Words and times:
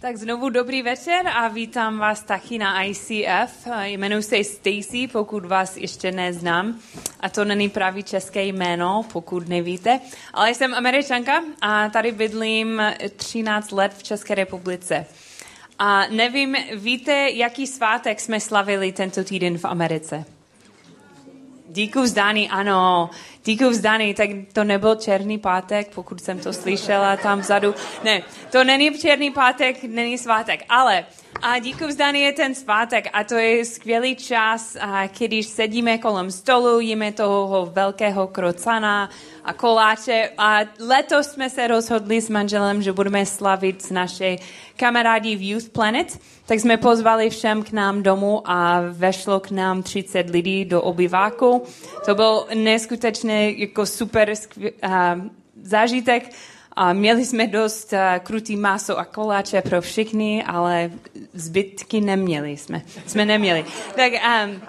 Tak 0.00 0.16
znovu 0.16 0.48
dobrý 0.48 0.82
večer 0.82 1.28
a 1.28 1.48
vítám 1.48 1.98
vás 1.98 2.22
taky 2.22 2.58
na 2.58 2.84
ICF. 2.84 3.68
Jmenuji 3.82 4.22
se 4.22 4.44
Stacy, 4.44 5.08
pokud 5.12 5.44
vás 5.44 5.76
ještě 5.76 6.12
neznám. 6.12 6.80
A 7.20 7.28
to 7.28 7.44
není 7.44 7.68
pravý 7.68 8.02
české 8.02 8.44
jméno, 8.44 9.04
pokud 9.12 9.48
nevíte. 9.48 10.00
Ale 10.34 10.54
jsem 10.54 10.74
američanka 10.74 11.44
a 11.60 11.88
tady 11.88 12.12
bydlím 12.12 12.82
13 13.16 13.72
let 13.72 13.94
v 13.94 14.02
České 14.02 14.34
republice. 14.34 15.06
A 15.78 16.06
nevím, 16.06 16.56
víte, 16.74 17.28
jaký 17.32 17.66
svátek 17.66 18.20
jsme 18.20 18.40
slavili 18.40 18.92
tento 18.92 19.24
týden 19.24 19.58
v 19.58 19.64
Americe? 19.64 20.24
Díku 21.72 22.02
vzdání, 22.02 22.50
ano. 22.50 23.10
Díku 23.44 23.70
vzdání, 23.70 24.14
tak 24.14 24.30
to 24.52 24.64
nebyl 24.64 24.94
černý 24.94 25.38
pátek, 25.38 25.94
pokud 25.94 26.20
jsem 26.20 26.38
to 26.38 26.52
slyšela 26.52 27.16
tam 27.16 27.40
vzadu. 27.40 27.74
Ne, 28.04 28.22
to 28.52 28.64
není 28.64 28.98
černý 28.98 29.30
pátek, 29.30 29.82
není 29.82 30.18
svátek, 30.18 30.60
ale 30.68 31.04
a 31.42 31.58
díku 31.58 31.86
vzdání 31.86 32.20
je 32.20 32.32
ten 32.32 32.54
svátek 32.54 33.06
a 33.12 33.24
to 33.24 33.34
je 33.34 33.64
skvělý 33.64 34.16
čas, 34.16 34.76
a 34.80 35.06
když 35.06 35.46
sedíme 35.46 35.98
kolem 35.98 36.30
stolu, 36.30 36.80
jíme 36.80 37.12
toho 37.12 37.70
velkého 37.72 38.26
krocana 38.26 39.10
a 39.44 39.52
koláče 39.52 40.30
a 40.38 40.58
letos 40.78 41.26
jsme 41.26 41.50
se 41.50 41.66
rozhodli 41.66 42.20
s 42.20 42.28
manželem, 42.28 42.82
že 42.82 42.92
budeme 42.92 43.26
slavit 43.26 43.82
s 43.82 43.90
naše 43.90 44.36
kamarádi 44.76 45.36
v 45.36 45.50
Youth 45.50 45.68
Planet, 45.68 46.18
tak 46.46 46.60
jsme 46.60 46.76
pozvali 46.76 47.30
všem 47.30 47.62
k 47.62 47.72
nám 47.72 48.02
domů 48.02 48.42
a 48.50 48.80
vešlo 48.90 49.40
k 49.40 49.50
nám 49.50 49.82
30 49.82 50.30
lidí 50.30 50.64
do 50.64 50.82
obyváku. 50.82 51.62
To 52.06 52.14
byl 52.14 52.46
neskutečně 52.54 53.50
jako 53.50 53.86
super 53.86 54.36
skvěl, 54.36 54.72
uh, 54.84 54.90
zážitek. 55.62 56.30
A 56.72 56.92
měli 56.92 57.26
jsme 57.26 57.46
dost 57.46 57.92
uh, 57.92 57.98
krutý 58.18 58.56
maso 58.56 58.98
a 58.98 59.04
koláče 59.04 59.62
pro 59.62 59.80
všechny, 59.80 60.44
ale 60.44 60.90
zbytky 61.34 62.00
neměli 62.00 62.56
jsme. 62.56 62.82
Jsme 63.06 63.24
neměli. 63.24 63.64
Tak, 63.96 64.12
um, 64.12 64.62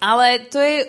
ale 0.00 0.38
to 0.38 0.58
je 0.58 0.86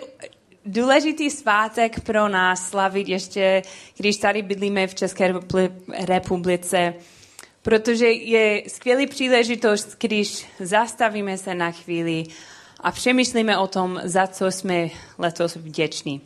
důležitý 0.66 1.30
svátek 1.30 2.00
pro 2.00 2.28
nás 2.28 2.68
slavit 2.68 3.08
ještě, 3.08 3.62
když 3.96 4.16
tady 4.16 4.42
bydlíme 4.42 4.86
v 4.86 4.94
České 4.94 5.34
republice 6.04 6.94
protože 7.68 8.10
je 8.10 8.62
skvělý 8.68 9.06
příležitost, 9.06 9.96
když 10.00 10.46
zastavíme 10.60 11.38
se 11.38 11.54
na 11.54 11.70
chvíli 11.70 12.24
a 12.80 12.92
přemýšlíme 12.92 13.58
o 13.58 13.66
tom, 13.66 14.00
za 14.04 14.26
co 14.26 14.46
jsme 14.46 14.88
letos 15.18 15.56
vděční. 15.56 16.20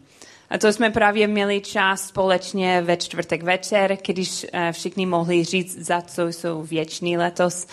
A 0.53 0.59
to 0.59 0.73
jsme 0.73 0.91
právě 0.91 1.27
měli 1.27 1.61
čas 1.61 2.09
společně 2.09 2.83
ve 2.83 2.97
čtvrtek 2.97 3.43
večer, 3.43 3.99
když 4.07 4.47
eh, 4.53 4.73
všichni 4.73 5.07
mohli 5.07 5.45
říct, 5.45 5.79
za 5.79 6.03
co 6.03 6.27
jsou 6.27 6.63
věční 6.63 7.17
letos. 7.19 7.67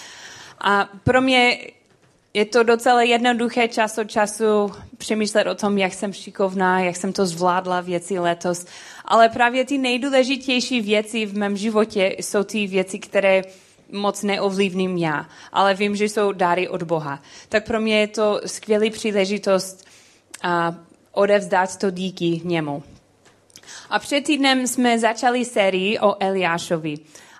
A 0.62 0.90
pro 1.04 1.22
mě 1.22 1.58
je 2.34 2.46
to 2.46 2.64
docela 2.64 3.02
jednoduché 3.02 3.68
čas 3.68 3.98
od 3.98 4.04
času 4.04 4.72
přemýšlet 4.98 5.48
o 5.48 5.56
tom, 5.56 5.78
jak 5.78 5.94
jsem 5.94 6.14
šikovná, 6.14 6.80
jak 6.80 6.96
jsem 6.96 7.14
to 7.14 7.26
zvládla 7.26 7.82
věci 7.82 8.20
letos. 8.20 8.66
Ale 9.06 9.30
právě 9.30 9.66
ty 9.66 9.78
nejdůležitější 9.78 10.82
věci 10.82 11.26
v 11.26 11.38
mém 11.38 11.58
životě 11.58 12.16
jsou 12.20 12.44
ty 12.44 12.68
věci, 12.68 13.00
které 13.00 13.42
moc 13.92 14.24
neovlivním 14.24 14.98
já, 14.98 15.26
ale 15.54 15.74
vím, 15.74 15.96
že 15.96 16.06
jsou 16.06 16.32
dáry 16.32 16.68
od 16.68 16.84
Boha. 16.84 17.20
Tak 17.50 17.66
pro 17.66 17.82
mě 17.82 18.00
je 18.00 18.08
to 18.08 18.42
skvělý 18.46 18.90
příležitost 18.90 19.86
a 20.44 20.76
odevzdat 21.20 21.78
to 21.78 21.92
díky 21.92 22.42
němu. 22.44 22.84
A 23.90 24.00
před 24.00 24.24
týdnem 24.24 24.68
jsme 24.68 25.00
začali 25.00 25.46
sérii 25.46 26.00
o 26.00 26.16
Eliášovi. 26.20 26.96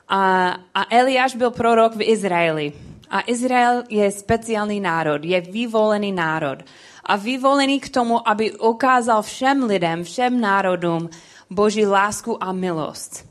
A, 0.08 0.50
a 0.76 0.86
Eliáš 0.90 1.36
byl 1.36 1.52
prorok 1.52 1.96
v 1.96 2.02
Izraeli. 2.02 2.74
A 3.10 3.24
Izrael 3.28 3.84
je 3.90 4.12
speciální 4.12 4.80
národ, 4.80 5.26
je 5.26 5.42
vyvolený 5.42 6.12
národ. 6.12 6.60
A 7.04 7.16
vyvolený 7.16 7.80
k 7.80 7.90
tomu, 7.90 8.30
aby 8.30 8.52
ukázal 8.52 9.22
všem 9.22 9.64
lidem, 9.64 10.04
všem 10.04 10.42
národům 10.42 11.10
Boží 11.50 11.86
lásku 11.86 12.44
a 12.44 12.52
milost. 12.52 13.26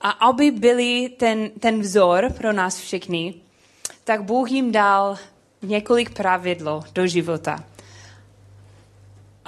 A 0.00 0.10
aby 0.10 0.50
byli 0.50 1.08
ten, 1.08 1.50
ten 1.60 1.80
vzor 1.80 2.32
pro 2.36 2.52
nás 2.52 2.78
všechny, 2.78 3.34
tak 4.04 4.22
Bůh 4.22 4.50
jim 4.50 4.72
dal 4.72 5.18
několik 5.62 6.14
pravidlo 6.14 6.82
do 6.94 7.06
života. 7.06 7.64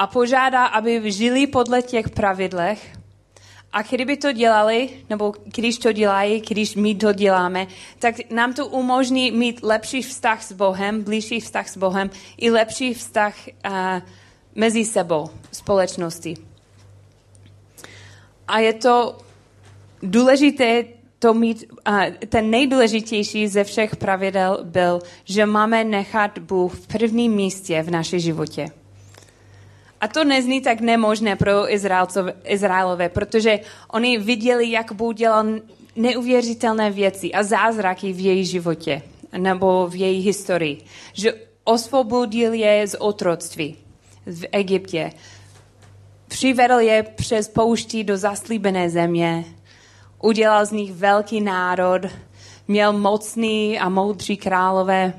A 0.00 0.06
požádá, 0.06 0.66
aby 0.66 1.12
žili 1.12 1.46
podle 1.46 1.82
těch 1.82 2.08
pravidlech 2.08 2.96
a 3.72 3.82
kdyby 3.82 4.16
to 4.16 4.32
dělali, 4.32 4.88
nebo 5.10 5.34
když 5.44 5.78
to 5.78 5.92
dělají, 5.92 6.40
když 6.40 6.74
my 6.74 6.94
to 6.94 7.12
děláme, 7.12 7.66
tak 7.98 8.14
nám 8.30 8.54
to 8.54 8.66
umožní 8.66 9.30
mít 9.30 9.62
lepší 9.62 10.02
vztah 10.02 10.42
s 10.42 10.52
Bohem, 10.52 11.02
blížší 11.02 11.40
vztah 11.40 11.68
s 11.68 11.76
Bohem 11.76 12.10
i 12.36 12.50
lepší 12.50 12.94
vztah 12.94 13.34
uh, 13.46 13.72
mezi 14.54 14.84
sebou, 14.84 15.30
společnosti. 15.52 16.34
A 18.48 18.58
je 18.58 18.72
to 18.72 19.18
důležité 20.02 20.84
to 21.18 21.34
mít, 21.34 21.64
uh, 21.88 22.04
ten 22.28 22.50
nejdůležitější 22.50 23.48
ze 23.48 23.64
všech 23.64 23.96
pravidel 23.96 24.60
byl, 24.64 25.00
že 25.24 25.46
máme 25.46 25.84
nechat 25.84 26.38
Bůh 26.38 26.74
v 26.74 26.86
prvním 26.86 27.32
místě 27.32 27.82
v 27.82 27.90
našem 27.90 28.18
životě. 28.18 28.79
A 30.00 30.08
to 30.08 30.24
nezní 30.24 30.60
tak 30.60 30.80
nemožné 30.80 31.36
pro 31.36 31.74
Izraelové, 32.44 33.08
protože 33.08 33.60
oni 33.92 34.18
viděli, 34.18 34.70
jak 34.70 34.92
Bůh 34.92 35.14
dělal 35.14 35.46
neuvěřitelné 35.96 36.90
věci 36.90 37.32
a 37.32 37.42
zázraky 37.42 38.12
v 38.12 38.20
její 38.20 38.44
životě 38.44 39.02
nebo 39.38 39.86
v 39.86 39.94
její 39.94 40.20
historii. 40.20 40.78
Že 41.12 41.34
osvobodil 41.64 42.52
je 42.52 42.86
z 42.86 42.96
otroctví 42.98 43.76
v 44.26 44.46
Egyptě. 44.52 45.12
Přivedl 46.28 46.74
je 46.74 47.02
přes 47.02 47.48
pouští 47.48 48.04
do 48.04 48.16
zaslíbené 48.16 48.90
země. 48.90 49.44
Udělal 50.22 50.66
z 50.66 50.70
nich 50.72 50.92
velký 50.92 51.40
národ. 51.40 52.02
Měl 52.68 52.92
mocný 52.92 53.78
a 53.78 53.88
moudří 53.88 54.36
králové 54.36 55.12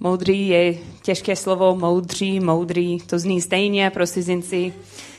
Moudrý 0.00 0.48
je 0.48 0.74
těžké 1.02 1.36
slovo, 1.36 1.76
moudří, 1.76 2.40
moudrý, 2.40 2.98
to 2.98 3.18
zní 3.18 3.40
stejně 3.40 3.90
pro 3.90 4.06
cizinci. 4.06 4.74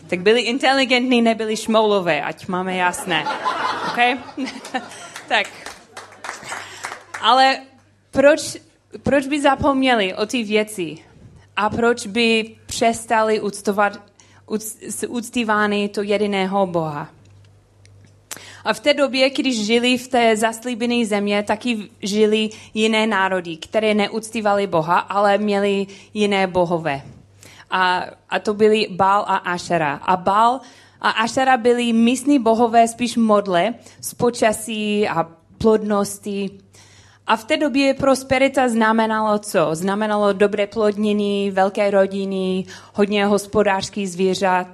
Tak 0.08 0.22
byli 0.22 0.42
inteligentní, 0.42 1.22
nebyli 1.22 1.58
šmoulové, 1.58 2.22
ať 2.22 2.48
máme 2.48 2.76
jasné. 2.76 3.26
OK? 3.88 4.20
tak. 5.28 5.48
Ale 7.22 7.60
proč, 8.12 8.58
proč 9.04 9.28
by 9.28 9.42
zapomněli 9.42 10.14
o 10.14 10.26
ty 10.26 10.44
věci? 10.44 10.98
A 11.56 11.70
proč 11.70 12.08
by 12.08 12.56
přestali 12.66 13.42
úctovat, 13.42 14.02
úctívány 15.08 15.90
to 15.90 16.02
jediného 16.02 16.68
Boha? 16.68 17.10
A 18.64 18.74
v 18.74 18.80
té 18.80 18.94
době, 18.94 19.30
když 19.30 19.66
žili 19.66 19.98
v 19.98 20.08
té 20.08 20.38
zaslíbené 20.38 21.06
země, 21.06 21.44
taky 21.44 21.90
žili 22.02 22.50
jiné 22.74 23.08
národy, 23.08 23.58
které 23.58 23.94
neúctívali 23.94 24.68
Boha, 24.68 25.00
ale 25.00 25.38
měli 25.38 25.88
jiné 26.14 26.48
bohové. 26.48 27.02
A, 27.72 28.04
a 28.30 28.40
to 28.40 28.54
byli 28.54 28.88
Bál 28.92 29.26
a 29.28 29.36
Ašera. 29.36 29.94
A 29.94 30.18
Bál 30.18 30.60
a 31.02 31.10
Ašera 31.10 31.58
byli 31.58 31.94
místní 31.94 32.40
bohové 32.40 32.88
spíš 32.88 33.18
modle 33.18 33.74
z 34.02 34.14
počasí 34.14 35.08
a 35.08 35.28
plodnosti. 35.58 36.50
A 37.28 37.36
v 37.36 37.44
té 37.44 37.58
době 37.58 37.94
prosperita 37.94 38.70
znamenalo 38.70 39.40
co? 39.40 39.70
Znamenalo 39.72 40.34
dobré 40.34 40.68
plodnění, 40.68 41.52
velké 41.52 41.92
rodiny, 41.92 42.66
hodně 42.94 43.26
hospodářských 43.26 44.10
zvířat, 44.10 44.68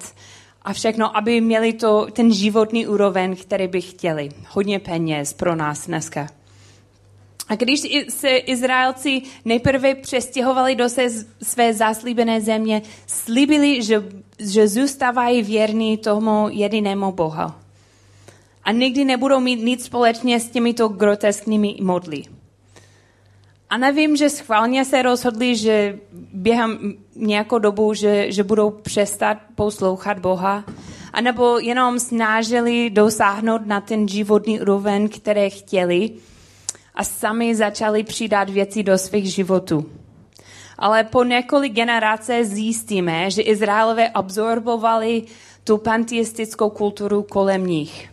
a 0.66 0.74
všechno, 0.74 1.18
aby 1.18 1.42
měli 1.42 1.74
to, 1.74 2.08
ten 2.14 2.34
životní 2.34 2.88
úroveň, 2.88 3.36
který 3.36 3.68
by 3.68 3.82
chtěli. 3.82 4.30
Hodně 4.50 4.80
peněz 4.80 5.34
pro 5.34 5.56
nás 5.56 5.88
dneska. 5.88 6.28
A 7.50 7.56
když 7.56 7.82
se 8.10 8.30
Izraelci 8.30 9.22
nejprve 9.46 9.96
přestěhovali 9.96 10.76
do 10.76 10.90
se 10.90 11.08
své 11.44 11.74
zaslíbené 11.74 12.42
země, 12.42 12.82
slíbili, 13.08 13.84
že, 13.84 14.04
že 14.40 14.68
zůstávají 14.68 15.44
věrní 15.44 15.98
tomu 15.98 16.48
jedinému 16.52 17.12
Bohu. 17.12 17.52
A 18.64 18.72
nikdy 18.72 19.06
nebudou 19.06 19.40
mít 19.40 19.64
nic 19.64 19.86
společně 19.86 20.40
s 20.40 20.50
těmito 20.50 20.88
grotesknými 20.88 21.76
modly. 21.82 22.24
A 23.74 23.78
nevím, 23.78 24.16
že 24.16 24.30
schválně 24.30 24.86
se 24.86 25.02
rozhodli, 25.02 25.56
že 25.56 26.00
během 26.34 26.94
nějakou 27.16 27.60
dobu, 27.60 27.94
že, 27.94 28.32
že 28.32 28.44
budou 28.44 28.70
přestat 28.70 29.38
poslouchat 29.56 30.20
Boha, 30.20 30.64
anebo 31.14 31.60
jenom 31.60 32.00
snažili 32.00 32.90
dosáhnout 32.90 33.66
na 33.66 33.82
ten 33.82 34.08
životní 34.08 34.62
úroveň, 34.62 35.10
které 35.10 35.50
chtěli 35.50 36.12
a 36.96 37.04
sami 37.04 37.56
začali 37.56 38.04
přidat 38.04 38.50
věci 38.50 38.84
do 38.84 38.98
svých 38.98 39.34
životů. 39.34 39.86
Ale 40.78 41.04
po 41.04 41.24
několik 41.24 41.74
generace 41.74 42.46
zjistíme, 42.46 43.32
že 43.32 43.42
Izraelové 43.42 44.10
absorbovali 44.10 45.24
tu 45.64 45.78
panteistickou 45.78 46.70
kulturu 46.70 47.24
kolem 47.24 47.68
nich. 47.68 48.10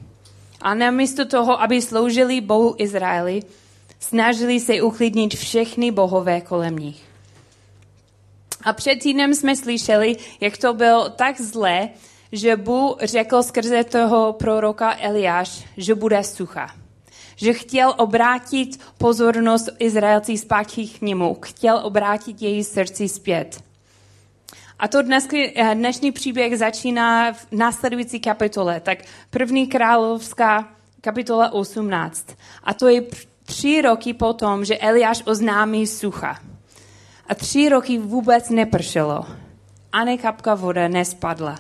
A 0.63 0.75
namísto 0.75 1.25
toho, 1.25 1.63
aby 1.63 1.83
sloužili 1.83 2.41
Bohu 2.41 2.75
Izraeli, 2.79 3.43
Snažili 4.01 4.61
se 4.61 4.83
uklidnit 4.83 5.35
všechny 5.35 5.91
bohové 5.91 6.41
kolem 6.41 6.77
nich. 6.77 7.03
A 8.65 8.73
před 8.73 8.97
týdnem 8.97 9.35
jsme 9.35 9.57
slyšeli, 9.57 10.17
jak 10.41 10.59
to 10.59 10.75
bylo 10.75 11.09
tak 11.09 11.41
zlé, 11.41 11.89
že 12.33 12.57
Bůh 12.57 12.97
řekl 13.03 13.43
skrze 13.43 13.85
toho 13.85 14.33
proroka 14.33 14.97
Eliáš, 15.01 15.65
že 15.77 15.95
bude 15.95 16.25
sucha. 16.25 16.71
Že 17.37 17.53
chtěl 17.53 17.95
obrátit 17.99 18.81
pozornost 18.99 19.69
Izraelcí 19.79 20.39
zpátky 20.39 20.89
k 20.89 21.01
němu. 21.01 21.37
Chtěl 21.43 21.81
obrátit 21.83 22.43
její 22.43 22.65
srdci 22.65 23.09
zpět. 23.09 23.63
A 24.79 24.89
to 24.89 25.03
dnes, 25.03 25.29
eh, 25.35 25.75
dnešní 25.75 26.13
příběh 26.13 26.59
začíná 26.59 27.33
v 27.33 27.47
následující 27.53 28.21
kapitole. 28.21 28.81
Tak 28.81 28.99
první 29.31 29.67
královská 29.67 30.69
kapitola 31.01 31.53
18. 31.53 32.27
A 32.65 32.75
to 32.75 32.89
je 32.89 33.03
tři 33.51 33.83
roky 33.83 34.15
potom, 34.15 34.65
že 34.65 34.79
Eliáš 34.79 35.23
oznámí 35.27 35.87
sucha. 35.87 36.39
A 37.27 37.35
tři 37.35 37.69
roky 37.69 37.99
vůbec 37.99 38.51
nepršelo. 38.51 39.27
Ani 39.93 40.19
kapka 40.19 40.55
vody 40.55 40.89
nespadla. 40.89 41.59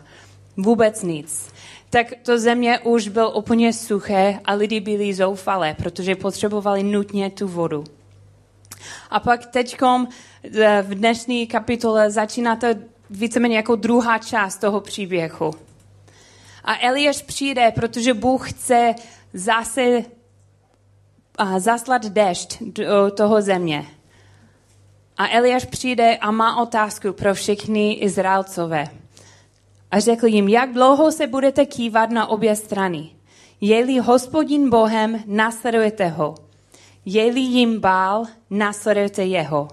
Vůbec 0.57 1.03
nic. 1.03 1.51
Tak 1.91 2.07
to 2.23 2.39
země 2.39 2.79
už 2.79 3.09
byl 3.09 3.33
úplně 3.35 3.73
suché 3.73 4.41
a 4.45 4.55
lidi 4.55 4.81
byli 4.81 5.15
zoufalé, 5.15 5.75
protože 5.75 6.15
potřebovali 6.15 6.83
nutně 6.83 7.31
tu 7.31 7.49
vodu. 7.49 7.85
A 9.11 9.21
pak 9.21 9.47
teďkom 9.47 10.09
eh, 10.45 10.83
v 10.83 10.95
dnešní 10.95 11.47
kapitole 11.47 12.11
začíná 12.11 12.57
to 12.57 12.67
víceméně 13.11 13.57
jako 13.57 13.77
druhá 13.77 14.19
část 14.19 14.59
toho 14.59 14.81
příběhu. 14.81 15.51
A 16.65 16.87
Eliáš 16.87 17.23
přijde, 17.23 17.73
protože 17.75 18.15
Bůh 18.15 18.51
chce 18.51 18.95
zase 19.35 20.05
zaslat 21.59 22.05
dešť 22.05 22.63
do 22.63 23.11
toho 23.11 23.43
země. 23.43 23.87
A 25.17 25.29
Eliáš 25.29 25.65
přijde 25.65 26.17
a 26.17 26.31
má 26.31 26.63
otázku 26.63 27.13
pro 27.13 27.35
všechny 27.35 27.93
Izraelcové. 27.93 28.89
A 29.91 30.01
řekl 30.01 30.27
jim, 30.27 30.49
jak 30.49 30.73
dlouho 30.73 31.13
se 31.13 31.27
budete 31.27 31.67
kývat 31.67 32.11
na 32.11 32.27
obě 32.27 32.57
strany. 32.57 33.11
Je-li 33.61 33.99
hospodin 33.99 34.71
Bohem, 34.71 35.23
nasledujete 35.27 36.09
ho. 36.09 36.35
Je-li 37.05 37.41
jim 37.41 37.81
bál, 37.81 38.25
nasledujete 38.51 39.25
jeho. 39.25 39.69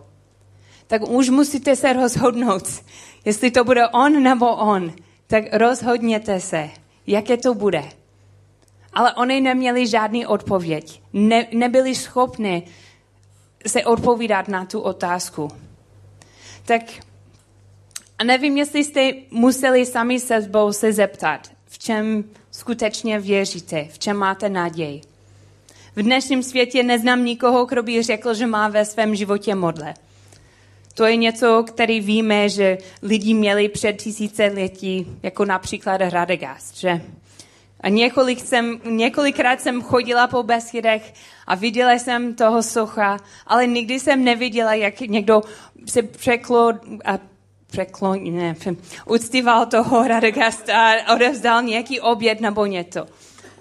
Tak 0.87 1.09
už 1.09 1.29
musíte 1.29 1.75
se 1.75 1.93
rozhodnout, 1.93 2.63
jestli 3.25 3.51
to 3.51 3.63
bude 3.63 3.87
on 3.87 4.23
nebo 4.23 4.55
on. 4.55 4.93
Tak 5.27 5.43
rozhodněte 5.53 6.39
se, 6.39 6.69
jaké 7.07 7.37
to 7.37 7.53
bude. 7.53 7.83
Ale 8.97 9.13
oni 9.13 9.41
neměli 9.41 9.87
žádný 9.87 10.25
odpověď. 10.25 11.01
Ne, 11.13 11.47
nebyli 11.53 11.95
schopni 11.95 12.63
se 13.67 13.85
odpovídat 13.85 14.47
na 14.47 14.65
tu 14.65 14.79
otázku. 14.79 15.51
Tak 16.65 16.81
a 18.17 18.23
nevím, 18.23 18.57
jestli 18.57 18.83
jste 18.83 19.11
museli 19.31 19.85
sami 19.85 20.19
se 20.19 20.41
sebou 20.41 20.73
se 20.73 20.93
zeptat, 20.93 21.51
v 21.65 21.79
čem 21.79 22.23
skutečně 22.51 23.19
věříte, 23.19 23.87
v 23.91 23.99
čem 23.99 24.17
máte 24.17 24.49
naději. 24.49 25.01
V 25.95 26.01
dnešním 26.01 26.43
světě 26.43 26.83
neznám 26.83 27.25
nikoho, 27.25 27.65
kdo 27.65 27.83
by 27.83 28.03
řekl, 28.03 28.33
že 28.33 28.47
má 28.47 28.67
ve 28.67 28.85
svém 28.85 29.15
životě 29.15 29.55
modle. 29.55 29.93
To 30.93 31.05
je 31.05 31.15
něco, 31.15 31.63
který 31.67 31.99
víme, 31.99 32.49
že 32.49 32.77
lidi 33.01 33.33
měli 33.33 33.69
před 33.69 33.93
tisíce 33.93 34.45
letí, 34.45 35.07
jako 35.23 35.45
například 35.45 35.97
Radegast, 35.97 36.77
že? 36.77 37.01
A 37.87 37.89
několik 37.89 38.39
jsem, 38.39 38.79
několikrát 38.85 39.61
jsem 39.61 39.81
chodila 39.81 40.27
po 40.27 40.43
Beskydech 40.43 41.13
a 41.47 41.55
viděla 41.55 41.91
jsem 41.93 42.35
toho 42.35 42.63
socha, 42.63 43.17
ale 43.47 43.67
nikdy 43.67 43.99
jsem 43.99 44.23
neviděla, 44.23 44.73
jak 44.73 44.99
někdo 44.99 45.41
se 45.85 46.01
překlo 46.03 46.73
a 47.05 47.19
překlo, 47.67 48.15
ne, 48.15 48.55
uctíval 49.05 49.65
toho 49.65 50.07
Radegasta 50.07 50.91
a 50.91 51.13
odevzdal 51.13 51.61
nějaký 51.61 51.99
oběd 51.99 52.41
nebo 52.41 52.65
něco. 52.65 53.05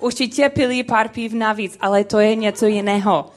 Určitě 0.00 0.49
pili 0.49 0.82
pár 0.82 1.08
piv 1.08 1.32
navíc, 1.32 1.76
ale 1.81 2.05
to 2.05 2.19
je 2.19 2.34
něco 2.34 2.67
jiného. 2.67 3.31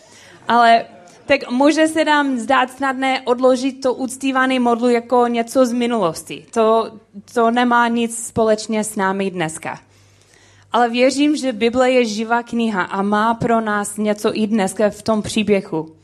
Ale 0.48 0.86
tak 1.26 1.52
může 1.52 1.88
se 1.88 2.06
nám 2.06 2.38
zdát 2.38 2.72
snadné 2.72 3.22
odložit 3.22 3.82
to 3.82 3.94
uctívaný 3.94 4.60
modlu 4.60 4.90
jako 4.90 5.28
něco 5.28 5.66
z 5.66 5.72
minulosti. 5.72 6.46
To, 6.52 6.92
to 7.34 7.52
nemá 7.52 7.88
nic 7.88 8.28
společně 8.28 8.84
s 8.84 8.96
námi 8.96 9.32
dneska. 9.32 9.80
Ale 10.72 10.90
věřím, 10.90 11.36
že 11.36 11.54
Bible 11.54 11.92
je 11.92 12.06
živá 12.06 12.44
kniha 12.44 12.82
a 12.82 13.02
má 13.02 13.34
pro 13.34 13.62
nás 13.62 13.98
něco 13.98 14.38
i 14.38 14.48
dneska 14.48 14.90
v 14.90 15.02
tom 15.02 15.22
příběhu. 15.22 15.96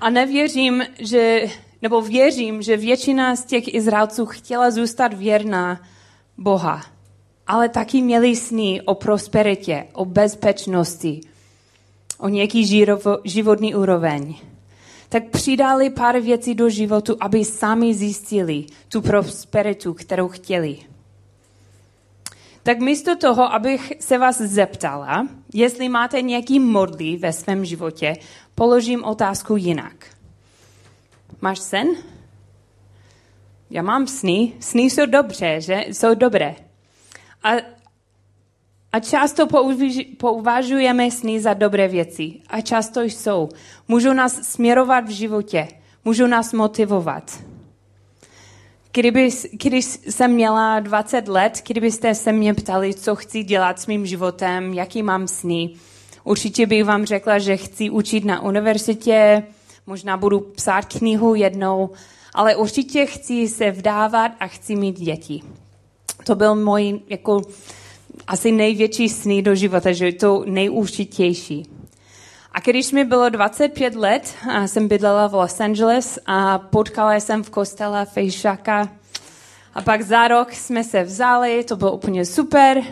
A 0.00 0.10
nevěřím, 0.10 0.84
že, 0.98 1.46
nebo 1.82 2.00
věřím, 2.00 2.62
že 2.62 2.76
většina 2.76 3.36
z 3.36 3.44
těch 3.44 3.74
Izraelců 3.74 4.26
chtěla 4.26 4.70
zůstat 4.70 5.14
věrná 5.14 5.80
Boha, 6.38 6.84
ale 7.46 7.68
taky 7.68 8.02
měli 8.02 8.36
sny 8.36 8.82
o 8.84 8.94
prosperitě, 8.94 9.86
o 9.92 10.04
bezpečnosti, 10.04 11.20
o 12.18 12.28
nějaký 12.28 12.88
životní 13.24 13.74
úroveň. 13.74 14.34
Tak 15.08 15.24
přidali 15.30 15.90
pár 15.90 16.20
věcí 16.20 16.54
do 16.54 16.68
životu, 16.68 17.16
aby 17.20 17.44
sami 17.44 17.94
zjistili 17.94 18.66
tu 18.88 19.00
prosperitu, 19.00 19.94
kterou 19.94 20.28
chtěli. 20.28 20.78
Tak 22.62 22.78
místo 22.78 23.16
toho, 23.16 23.52
abych 23.54 23.92
se 24.00 24.18
vás 24.18 24.40
zeptala, 24.40 25.28
jestli 25.54 25.88
máte 25.88 26.22
nějaký 26.22 26.60
modlí 26.60 27.16
ve 27.16 27.32
svém 27.32 27.64
životě, 27.64 28.16
položím 28.54 29.04
otázku 29.04 29.56
jinak. 29.56 30.06
Máš 31.40 31.58
sen? 31.58 31.88
Já 33.70 33.82
mám 33.82 34.06
sny. 34.06 34.52
Sny 34.60 34.82
jsou 34.82 35.06
dobře, 35.06 35.60
že? 35.60 35.84
Jsou 35.86 36.14
dobré. 36.14 36.54
A, 37.42 37.50
a 38.92 39.00
často 39.00 39.46
pouvažujeme 40.18 41.10
sny 41.10 41.40
za 41.40 41.54
dobré 41.54 41.88
věci. 41.88 42.40
A 42.48 42.60
často 42.60 43.02
jsou. 43.02 43.48
Můžou 43.88 44.12
nás 44.12 44.42
směrovat 44.42 45.04
v 45.04 45.10
životě. 45.10 45.68
Můžou 46.04 46.26
nás 46.26 46.52
motivovat. 46.52 47.38
Kdyby, 48.92 49.30
když 49.52 49.84
jsem 49.84 50.32
měla 50.32 50.80
20 50.80 51.28
let, 51.28 51.62
kdybyste 51.66 52.14
se 52.14 52.32
mě 52.32 52.54
ptali, 52.54 52.94
co 52.94 53.16
chci 53.16 53.42
dělat 53.42 53.80
s 53.80 53.86
mým 53.86 54.06
životem, 54.06 54.74
jaký 54.74 55.02
mám 55.02 55.28
sny, 55.28 55.70
určitě 56.24 56.66
bych 56.66 56.84
vám 56.84 57.06
řekla, 57.06 57.38
že 57.38 57.56
chci 57.56 57.90
učit 57.90 58.24
na 58.24 58.42
univerzitě, 58.42 59.42
možná 59.86 60.16
budu 60.16 60.40
psát 60.40 60.84
knihu 60.84 61.34
jednou, 61.34 61.90
ale 62.34 62.56
určitě 62.56 63.06
chci 63.06 63.48
se 63.48 63.70
vdávat 63.70 64.32
a 64.40 64.46
chci 64.46 64.76
mít 64.76 65.00
děti. 65.00 65.42
To 66.24 66.34
byl 66.34 66.54
můj 66.54 67.00
jako 67.08 67.42
asi 68.26 68.52
největší 68.52 69.08
sny 69.08 69.42
do 69.42 69.54
života, 69.54 69.92
že 69.92 70.06
je 70.06 70.12
to 70.12 70.44
nejúrčitější. 70.46 71.79
A 72.52 72.60
když 72.60 72.92
mi 72.92 73.04
bylo 73.04 73.28
25 73.28 73.94
let, 73.94 74.34
jsem 74.66 74.88
bydlela 74.88 75.26
v 75.26 75.34
Los 75.34 75.60
Angeles 75.60 76.18
a 76.26 76.58
potkala 76.58 77.14
jsem 77.14 77.42
v 77.42 77.50
kostele 77.50 78.06
Fejšaka. 78.06 78.88
A 79.74 79.82
pak 79.82 80.02
za 80.02 80.28
rok 80.28 80.52
jsme 80.52 80.84
se 80.84 81.02
vzali, 81.02 81.64
to 81.64 81.76
bylo 81.76 81.92
úplně 81.92 82.24
super. 82.24 82.82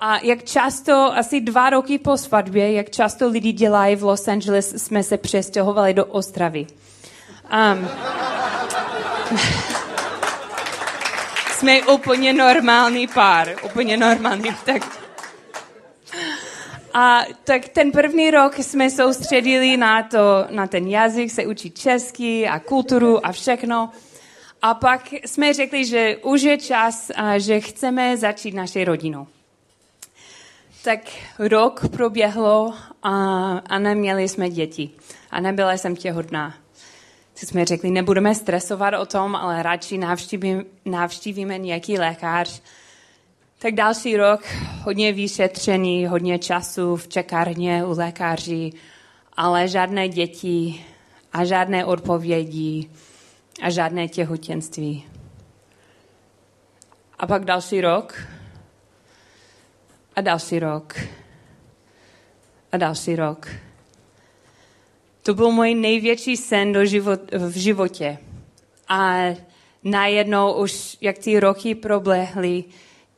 A 0.00 0.18
jak 0.18 0.44
často, 0.44 0.92
asi 1.16 1.40
dva 1.40 1.70
roky 1.70 1.98
po 1.98 2.16
svatbě, 2.16 2.72
jak 2.72 2.90
často 2.90 3.28
lidi 3.28 3.52
dělají 3.52 3.96
v 3.96 4.02
Los 4.02 4.28
Angeles, 4.28 4.74
jsme 4.84 5.02
se 5.02 5.16
přestěhovali 5.16 5.94
do 5.94 6.04
Ostravy. 6.04 6.66
Um, 7.72 7.88
jsme 11.52 11.82
úplně 11.82 12.32
normální 12.32 13.06
pár, 13.06 13.48
úplně 13.64 13.96
normální. 13.96 14.56
Tak 14.64 15.07
a 16.94 17.20
tak 17.44 17.68
ten 17.68 17.92
první 17.92 18.30
rok 18.30 18.58
jsme 18.58 18.90
soustředili 18.90 19.76
na, 19.76 20.02
to, 20.02 20.46
na 20.50 20.66
ten 20.66 20.88
jazyk, 20.88 21.30
se 21.30 21.46
učit 21.46 21.78
česky 21.78 22.48
a 22.48 22.58
kulturu 22.58 23.26
a 23.26 23.32
všechno. 23.32 23.90
A 24.62 24.74
pak 24.74 25.12
jsme 25.12 25.54
řekli, 25.54 25.84
že 25.84 26.16
už 26.16 26.42
je 26.42 26.58
čas, 26.58 27.10
a 27.14 27.38
že 27.38 27.60
chceme 27.60 28.16
začít 28.16 28.54
naší 28.54 28.84
rodinou. 28.84 29.26
Tak 30.84 31.00
rok 31.38 31.88
proběhlo 31.88 32.74
a, 33.02 33.12
a 33.58 33.78
neměli 33.78 34.28
jsme 34.28 34.50
děti. 34.50 34.90
A 35.30 35.40
nebyla 35.40 35.72
jsem 35.72 35.96
těhotná. 35.96 36.54
Tak 37.40 37.48
jsme 37.48 37.64
řekli, 37.64 37.90
nebudeme 37.90 38.34
stresovat 38.34 38.94
o 38.94 39.06
tom, 39.06 39.36
ale 39.36 39.62
radši 39.62 39.98
navštívíme, 39.98 40.64
navštívíme 40.84 41.58
nějaký 41.58 41.98
lékař, 41.98 42.62
tak 43.58 43.74
další 43.74 44.16
rok, 44.16 44.40
hodně 44.84 45.12
vyšetření, 45.12 46.06
hodně 46.06 46.38
času 46.38 46.96
v 46.96 47.08
čekárně 47.08 47.84
u 47.84 47.98
lékaři, 47.98 48.72
ale 49.32 49.68
žádné 49.68 50.08
děti 50.08 50.84
a 51.32 51.44
žádné 51.44 51.84
odpovědi 51.84 52.90
a 53.62 53.70
žádné 53.70 54.08
těhotenství. 54.08 55.04
A 57.18 57.26
pak 57.26 57.44
další 57.44 57.80
rok 57.80 58.14
a 60.16 60.20
další 60.20 60.58
rok 60.58 61.00
a 62.72 62.76
další 62.76 63.16
rok 63.16 63.48
To 65.22 65.34
byl 65.34 65.50
můj 65.50 65.74
největší 65.74 66.36
sen 66.36 66.72
do 66.72 66.84
život, 66.84 67.20
v 67.32 67.56
životě. 67.58 68.18
A 68.88 69.16
najednou 69.84 70.52
už, 70.52 70.96
jak 71.00 71.18
ty 71.18 71.40
roky 71.40 71.74
proběhly, 71.74 72.64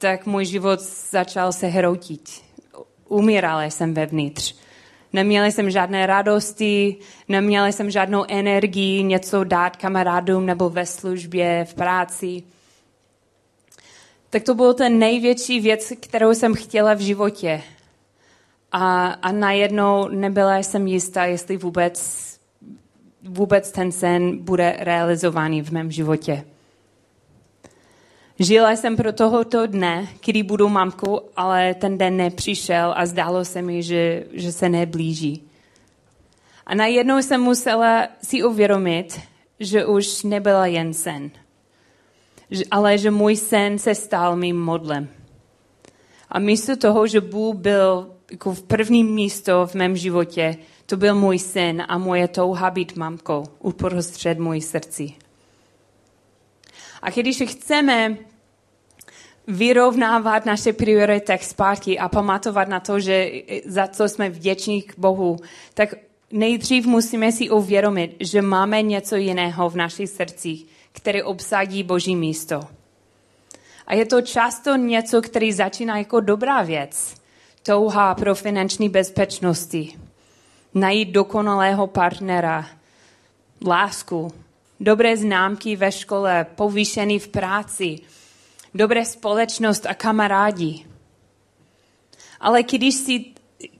tak 0.00 0.26
můj 0.26 0.44
život 0.44 0.80
začal 1.10 1.52
se 1.52 1.66
hroutit. 1.66 2.30
Umírala 3.08 3.64
jsem 3.64 3.94
vevnitř. 3.94 4.54
Neměla 5.12 5.46
jsem 5.46 5.70
žádné 5.70 6.06
radosti, 6.06 6.96
neměla 7.28 7.66
jsem 7.66 7.90
žádnou 7.90 8.24
energii 8.28 9.02
něco 9.02 9.44
dát 9.44 9.76
kamarádům 9.76 10.46
nebo 10.46 10.70
ve 10.70 10.86
službě, 10.86 11.64
v 11.64 11.74
práci. 11.74 12.42
Tak 14.30 14.42
to 14.42 14.54
bylo 14.54 14.74
ten 14.74 14.98
největší 14.98 15.60
věc, 15.60 15.92
kterou 16.00 16.34
jsem 16.34 16.54
chtěla 16.54 16.94
v 16.94 17.00
životě. 17.00 17.62
A, 18.72 19.06
a 19.06 19.32
najednou 19.32 20.08
nebyla 20.08 20.58
jsem 20.58 20.86
jistá, 20.86 21.24
jestli 21.24 21.56
vůbec, 21.56 22.26
vůbec 23.22 23.72
ten 23.72 23.92
sen 23.92 24.38
bude 24.38 24.76
realizovaný 24.78 25.62
v 25.62 25.70
mém 25.70 25.92
životě. 25.92 26.44
Žila 28.42 28.70
jsem 28.72 28.96
pro 28.96 29.12
tohoto 29.12 29.66
dne, 29.66 30.08
kdy 30.26 30.42
budu 30.42 30.68
mamkou, 30.68 31.20
ale 31.36 31.74
ten 31.74 31.98
den 31.98 32.16
nepřišel 32.16 32.94
a 32.96 33.06
zdálo 33.06 33.44
se 33.44 33.62
mi, 33.62 33.82
že, 33.82 34.24
že 34.32 34.52
se 34.52 34.68
neblíží. 34.68 35.42
A 36.66 36.74
najednou 36.74 37.18
jsem 37.18 37.40
musela 37.40 38.08
si 38.22 38.42
uvědomit, 38.42 39.20
že 39.60 39.84
už 39.84 40.22
nebyla 40.22 40.66
jen 40.66 40.94
sen, 40.94 41.30
ale 42.70 42.98
že 42.98 43.10
můj 43.10 43.36
sen 43.36 43.78
se 43.78 43.94
stal 43.94 44.36
mým 44.36 44.60
modlem. 44.60 45.08
A 46.28 46.38
místo 46.38 46.76
toho, 46.76 47.06
že 47.06 47.20
Bůh 47.20 47.56
byl 47.56 48.10
jako 48.30 48.54
v 48.54 48.62
prvním 48.62 49.06
místo 49.06 49.66
v 49.66 49.74
mém 49.74 49.96
životě, 49.96 50.56
to 50.86 50.96
byl 50.96 51.14
můj 51.14 51.38
sen 51.38 51.82
a 51.88 51.98
moje 51.98 52.28
touha 52.28 52.70
být 52.70 52.96
mamkou 52.96 53.44
uprostřed 53.58 54.38
můj 54.38 54.60
srdci. 54.60 55.14
A 57.02 57.10
když 57.10 57.42
chceme 57.46 58.16
vyrovnávat 59.50 60.46
naše 60.46 60.72
priority 60.72 61.38
zpátky 61.42 61.98
a 61.98 62.08
pamatovat 62.08 62.68
na 62.68 62.80
to, 62.80 63.00
že 63.00 63.30
za 63.66 63.86
co 63.86 64.08
jsme 64.08 64.30
vděční 64.30 64.82
k 64.82 64.98
Bohu, 64.98 65.36
tak 65.74 65.94
nejdřív 66.32 66.86
musíme 66.86 67.32
si 67.32 67.50
uvědomit, 67.50 68.16
že 68.20 68.42
máme 68.42 68.82
něco 68.82 69.16
jiného 69.16 69.70
v 69.70 69.76
našich 69.76 70.10
srdcích, 70.10 70.66
které 70.92 71.24
obsadí 71.24 71.82
Boží 71.82 72.16
místo. 72.16 72.62
A 73.86 73.94
je 73.94 74.06
to 74.06 74.22
často 74.22 74.76
něco, 74.76 75.22
který 75.22 75.52
začíná 75.52 75.98
jako 75.98 76.20
dobrá 76.20 76.62
věc. 76.62 77.14
Touha 77.62 78.14
pro 78.14 78.34
finanční 78.34 78.88
bezpečnosti. 78.88 79.98
Najít 80.74 81.08
dokonalého 81.08 81.86
partnera. 81.86 82.66
Lásku. 83.66 84.32
Dobré 84.80 85.16
známky 85.16 85.76
ve 85.76 85.92
škole. 85.92 86.46
Povýšený 86.54 87.18
v 87.18 87.28
práci 87.28 87.98
dobré 88.74 89.04
společnost 89.04 89.86
a 89.86 89.94
kamarádi. 89.94 90.86
Ale 92.40 92.62
když, 92.62 92.94
si, 92.94 93.24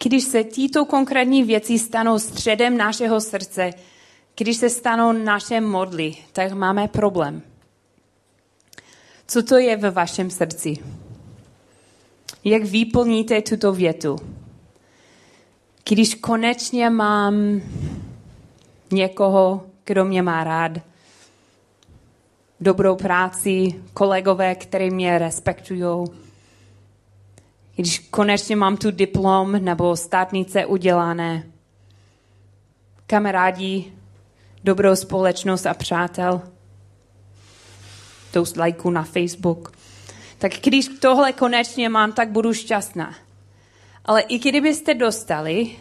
když 0.04 0.24
se 0.24 0.44
tyto 0.44 0.84
konkrétní 0.84 1.42
věci 1.42 1.78
stanou 1.78 2.18
středem 2.18 2.76
našeho 2.76 3.20
srdce, 3.20 3.70
když 4.36 4.56
se 4.56 4.70
stanou 4.70 5.12
naše 5.12 5.60
modly, 5.60 6.16
tak 6.32 6.52
máme 6.52 6.88
problém. 6.88 7.42
Co 9.26 9.42
to 9.42 9.56
je 9.56 9.76
ve 9.76 9.90
vašem 9.90 10.30
srdci? 10.30 10.76
Jak 12.44 12.64
vyplníte 12.64 13.42
tuto 13.42 13.72
větu? 13.72 14.16
Když 15.88 16.14
konečně 16.14 16.90
mám 16.90 17.60
někoho, 18.92 19.66
kdo 19.84 20.04
mě 20.04 20.22
má 20.22 20.44
rád, 20.44 20.72
dobrou 22.60 22.96
práci, 22.96 23.74
kolegové, 23.94 24.54
které 24.54 24.90
mě 24.90 25.18
respektují. 25.18 26.06
Když 27.76 27.98
konečně 27.98 28.56
mám 28.56 28.76
tu 28.76 28.90
diplom 28.90 29.64
nebo 29.64 29.96
státnice 29.96 30.66
udělané, 30.66 31.46
kamarádi, 33.06 33.92
dobrou 34.64 34.96
společnost 34.96 35.66
a 35.66 35.74
přátel, 35.74 36.42
dost 38.32 38.56
lajků 38.56 38.90
na 38.90 39.02
Facebook. 39.02 39.72
Tak 40.38 40.52
když 40.52 40.88
tohle 40.88 41.32
konečně 41.32 41.88
mám, 41.88 42.12
tak 42.12 42.30
budu 42.30 42.52
šťastná. 42.52 43.14
Ale 44.04 44.20
i 44.20 44.38
kdybyste 44.38 44.94
dostali, 44.94 45.76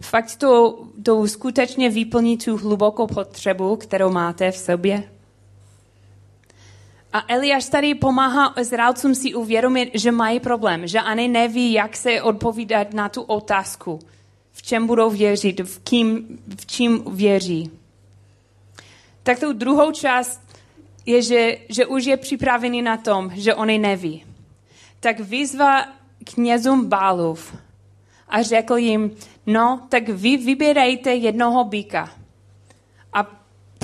fakt 0.00 0.36
to, 0.36 0.78
to 1.04 1.28
skutečně 1.28 1.90
vyplní 1.90 2.38
tu 2.38 2.56
hlubokou 2.56 3.06
potřebu, 3.06 3.76
kterou 3.76 4.10
máte 4.10 4.50
v 4.50 4.56
sobě. 4.56 5.17
A 7.12 7.24
Eliáš 7.28 7.68
tady 7.68 7.94
pomáhá 7.94 8.54
Izraelcům 8.60 9.14
si 9.14 9.34
uvědomit, 9.34 9.90
že 9.94 10.12
mají 10.12 10.40
problém, 10.40 10.86
že 10.86 11.00
ani 11.00 11.28
neví, 11.28 11.72
jak 11.72 11.96
se 11.96 12.22
odpovídat 12.22 12.92
na 12.92 13.08
tu 13.08 13.22
otázku, 13.22 13.98
v 14.52 14.62
čem 14.62 14.86
budou 14.86 15.10
věřit, 15.10 15.60
v, 15.60 15.78
kým, 15.78 16.38
v 16.58 16.66
čím 16.66 17.02
věří. 17.06 17.70
Tak 19.22 19.40
tu 19.40 19.52
druhou 19.52 19.92
část 19.92 20.40
je, 21.06 21.22
že, 21.22 21.58
že 21.68 21.86
už 21.86 22.04
je 22.04 22.16
připravený 22.16 22.82
na 22.82 22.96
tom, 22.96 23.30
že 23.34 23.54
oni 23.54 23.78
neví. 23.78 24.24
Tak 25.00 25.20
vyzva 25.20 25.84
knězům 26.24 26.88
Bálův 26.88 27.56
a 28.28 28.42
řekl 28.42 28.76
jim, 28.76 29.10
no, 29.46 29.86
tak 29.88 30.08
vy 30.08 30.36
vybírejte 30.36 31.14
jednoho 31.14 31.64
býka 31.64 32.18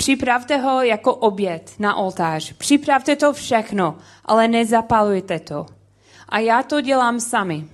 Připravte 0.04 0.56
ho 0.56 0.82
jako 0.82 1.14
oběd 1.14 1.72
na 1.78 1.96
oltář. 1.96 2.52
Připravte 2.52 3.16
to 3.16 3.32
všechno, 3.32 3.96
ale 4.24 4.48
nezapalujte 4.48 5.38
to. 5.38 5.66
A 6.28 6.38
já 6.38 6.62
to 6.62 6.80
dělám 6.80 7.20
sami. 7.20 7.64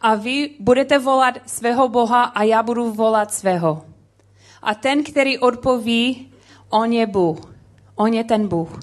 A 0.00 0.14
vy 0.14 0.50
budete 0.60 0.98
volat 0.98 1.34
svého 1.46 1.88
Boha 1.88 2.22
a 2.22 2.42
já 2.42 2.62
budu 2.62 2.90
volat 2.92 3.34
svého. 3.34 3.84
A 4.62 4.74
ten, 4.74 5.04
který 5.04 5.38
odpoví, 5.38 6.32
on 6.68 6.92
je 6.92 7.06
Bůh. 7.06 7.54
On 7.94 8.14
je 8.14 8.24
ten 8.24 8.48
Bůh. 8.48 8.80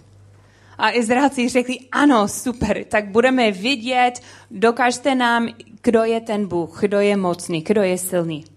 A 0.77 0.91
Izraelci 0.91 1.49
řekli, 1.49 1.79
ano, 1.91 2.27
super, 2.27 2.83
tak 2.83 3.11
budeme 3.11 3.51
vidět, 3.51 4.13
dokažte 4.51 5.15
nám, 5.15 5.47
kdo 5.81 6.03
je 6.03 6.21
ten 6.21 6.47
Bůh, 6.47 6.81
kdo 6.81 6.99
je 6.99 7.17
mocný, 7.17 7.61
kdo 7.61 7.81
je 7.81 7.97
silný. 7.97 8.52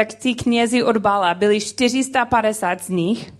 Tak 0.00 0.14
ti 0.14 0.34
knězi 0.34 0.82
od 0.82 0.96
Bala 0.96 1.34
byli 1.34 1.60
450 1.60 2.82
z 2.82 2.88
nich 2.88 3.32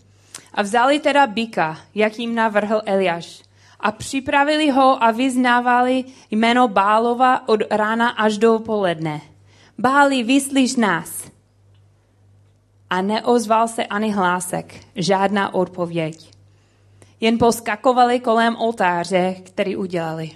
a 0.55 0.63
vzali 0.63 1.01
teda 1.01 1.27
byka, 1.27 1.79
jak 1.95 2.19
jim 2.19 2.35
navrhl 2.35 2.83
Eliáš. 2.87 3.43
A 3.81 3.93
připravili 3.93 4.71
ho 4.71 5.05
a 5.05 5.11
vyznávali 5.11 6.05
jméno 6.31 6.69
Bálova 6.69 7.49
od 7.49 7.61
rána 7.71 8.09
až 8.09 8.39
do 8.39 8.59
poledne. 8.59 9.21
Báli, 9.79 10.23
vyslíš 10.23 10.77
nás. 10.77 11.31
A 12.91 13.03
neozval 13.03 13.69
se 13.69 13.87
ani 13.87 14.13
hlásek, 14.13 14.75
žádná 14.95 15.55
odpověď. 15.55 16.31
Jen 17.21 17.39
poskakovali 17.39 18.21
kolem 18.21 18.57
oltáře, 18.57 19.37
který 19.45 19.77
udělali. 19.77 20.31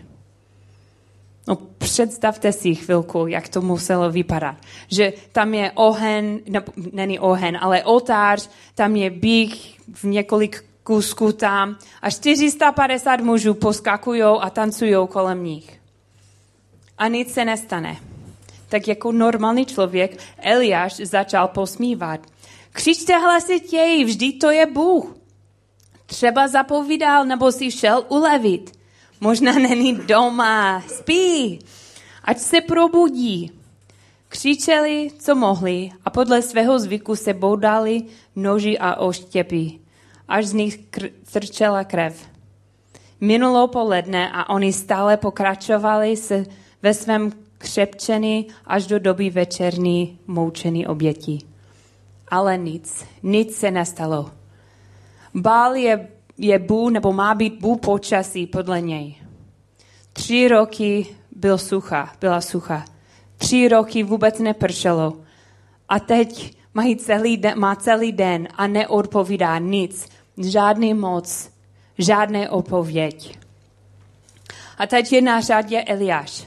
No 1.84 1.88
představte 1.88 2.52
si 2.52 2.74
chvilku, 2.74 3.26
jak 3.26 3.48
to 3.48 3.60
muselo 3.60 4.10
vypadat. 4.10 4.56
Že 4.88 5.12
tam 5.32 5.54
je 5.54 5.72
ohen, 5.74 6.40
ne, 6.48 6.62
není 6.92 7.18
ohen, 7.18 7.58
ale 7.60 7.84
oltář, 7.84 8.50
tam 8.74 8.96
je 8.96 9.10
bych 9.10 9.80
v 9.94 10.04
několik 10.04 10.64
kusků 10.84 11.32
tam 11.32 11.76
a 12.02 12.10
450 12.10 13.20
mužů 13.20 13.54
poskakují 13.54 14.22
a 14.22 14.50
tancují 14.50 14.96
kolem 15.08 15.44
nich. 15.44 15.80
A 16.98 17.08
nic 17.08 17.34
se 17.34 17.44
nestane. 17.44 17.96
Tak 18.68 18.88
jako 18.88 19.12
normální 19.12 19.66
člověk 19.66 20.18
Eliáš 20.38 20.96
začal 20.96 21.48
posmívat. 21.48 22.20
Křičte 22.72 23.18
hlasitěji, 23.18 24.04
vždy 24.04 24.32
to 24.32 24.50
je 24.50 24.66
Bůh. 24.66 25.16
Třeba 26.06 26.48
zapovídal 26.48 27.24
nebo 27.24 27.52
si 27.52 27.70
šel 27.70 28.04
ulevit. 28.08 28.83
Možná 29.20 29.52
není 29.52 29.94
doma, 29.94 30.82
spí, 30.88 31.58
ať 32.24 32.38
se 32.38 32.60
probudí. 32.60 33.50
Křičeli, 34.28 35.10
co 35.18 35.34
mohli 35.34 35.90
a 36.04 36.10
podle 36.10 36.42
svého 36.42 36.78
zvyku 36.78 37.16
se 37.16 37.34
boudali 37.34 38.02
noži 38.36 38.78
a 38.78 38.96
oštěpy, 38.96 39.72
až 40.28 40.46
z 40.46 40.52
nich 40.52 40.78
kr- 40.78 41.10
trčela 41.32 41.84
krev. 41.84 42.26
Minulo 43.20 43.68
poledne 43.68 44.30
a 44.32 44.48
oni 44.48 44.72
stále 44.72 45.16
pokračovali 45.16 46.16
se 46.16 46.44
ve 46.82 46.94
svém 46.94 47.32
křepčení 47.58 48.46
až 48.66 48.86
do 48.86 48.98
doby 48.98 49.30
večerní 49.30 50.18
moučení 50.26 50.86
oběti. 50.86 51.38
Ale 52.28 52.58
nic, 52.58 53.04
nic 53.22 53.56
se 53.56 53.70
nestalo. 53.70 54.30
Bál 55.34 55.74
je 55.74 56.08
je 56.38 56.58
Bůh, 56.58 56.92
nebo 56.92 57.12
má 57.12 57.34
být 57.34 57.60
Bůh 57.60 57.80
počasí 57.80 58.46
podle 58.46 58.80
něj. 58.80 59.14
Tři 60.12 60.48
roky 60.48 61.06
byl 61.36 61.58
sucha, 61.58 62.12
byla 62.20 62.40
sucha. 62.40 62.84
tři 63.36 63.68
roky 63.68 64.02
vůbec 64.02 64.38
nepršelo. 64.38 65.16
A 65.88 66.00
teď 66.00 66.56
mají 66.74 66.96
celý 66.96 67.36
den, 67.36 67.58
má 67.58 67.76
celý 67.76 68.12
den 68.12 68.48
a 68.54 68.66
neodpovídá 68.66 69.58
nic. 69.58 70.08
Žádný 70.38 70.94
moc, 70.94 71.50
žádné 71.98 72.50
odpověď. 72.50 73.38
A 74.78 74.86
teď 74.86 75.12
je 75.12 75.22
na 75.22 75.40
řadě 75.40 75.82
Eliáš. 75.82 76.46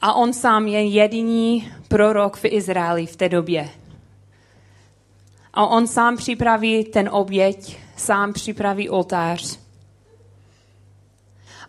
A 0.00 0.14
on 0.14 0.32
sám 0.32 0.66
je 0.66 0.84
jediný 0.84 1.72
prorok 1.88 2.36
v 2.36 2.44
Izraeli 2.44 3.06
v 3.06 3.16
té 3.16 3.28
době. 3.28 3.68
A 5.54 5.66
on 5.66 5.86
sám 5.86 6.16
připraví 6.16 6.84
ten 6.84 7.08
oběť, 7.12 7.78
sám 7.96 8.32
připraví 8.32 8.88
oltář. 8.88 9.58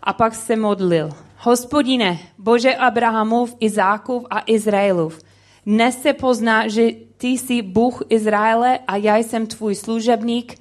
A 0.02 0.12
pak 0.12 0.34
se 0.34 0.56
modlil. 0.56 1.10
Hospodine, 1.38 2.18
Bože 2.38 2.74
Abrahamův, 2.74 3.56
Izákův 3.60 4.26
a 4.30 4.42
Izraelův, 4.46 5.22
dnes 5.66 6.02
se 6.02 6.12
pozná, 6.12 6.68
že 6.68 6.90
ty 7.16 7.28
jsi 7.28 7.62
Bůh 7.62 8.02
Izraele 8.08 8.78
a 8.86 8.96
já 8.96 9.16
jsem 9.16 9.46
tvůj 9.46 9.74
služebník 9.74 10.58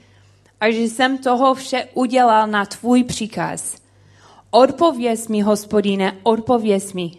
a 0.61 0.71
že 0.71 0.81
jsem 0.81 1.17
toho 1.17 1.53
vše 1.53 1.87
udělal 1.93 2.47
na 2.47 2.65
tvůj 2.65 3.03
příkaz. 3.03 3.75
Odpověz 4.51 5.27
mi, 5.27 5.41
hospodine, 5.41 6.17
odpověz 6.23 6.93
mi. 6.93 7.11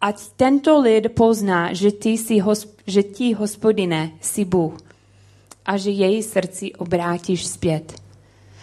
Ať 0.00 0.16
tento 0.36 0.80
lid 0.80 1.08
pozná, 1.14 1.72
že 1.72 1.92
ty, 1.92 2.10
jsi, 2.10 2.38
že 2.86 3.02
ty, 3.02 3.32
hospodine, 3.32 4.10
jsi 4.20 4.44
Bůh 4.44 4.91
a 5.66 5.76
že 5.76 5.90
její 5.90 6.22
srdci 6.22 6.72
obrátíš 6.72 7.46
zpět. 7.46 8.02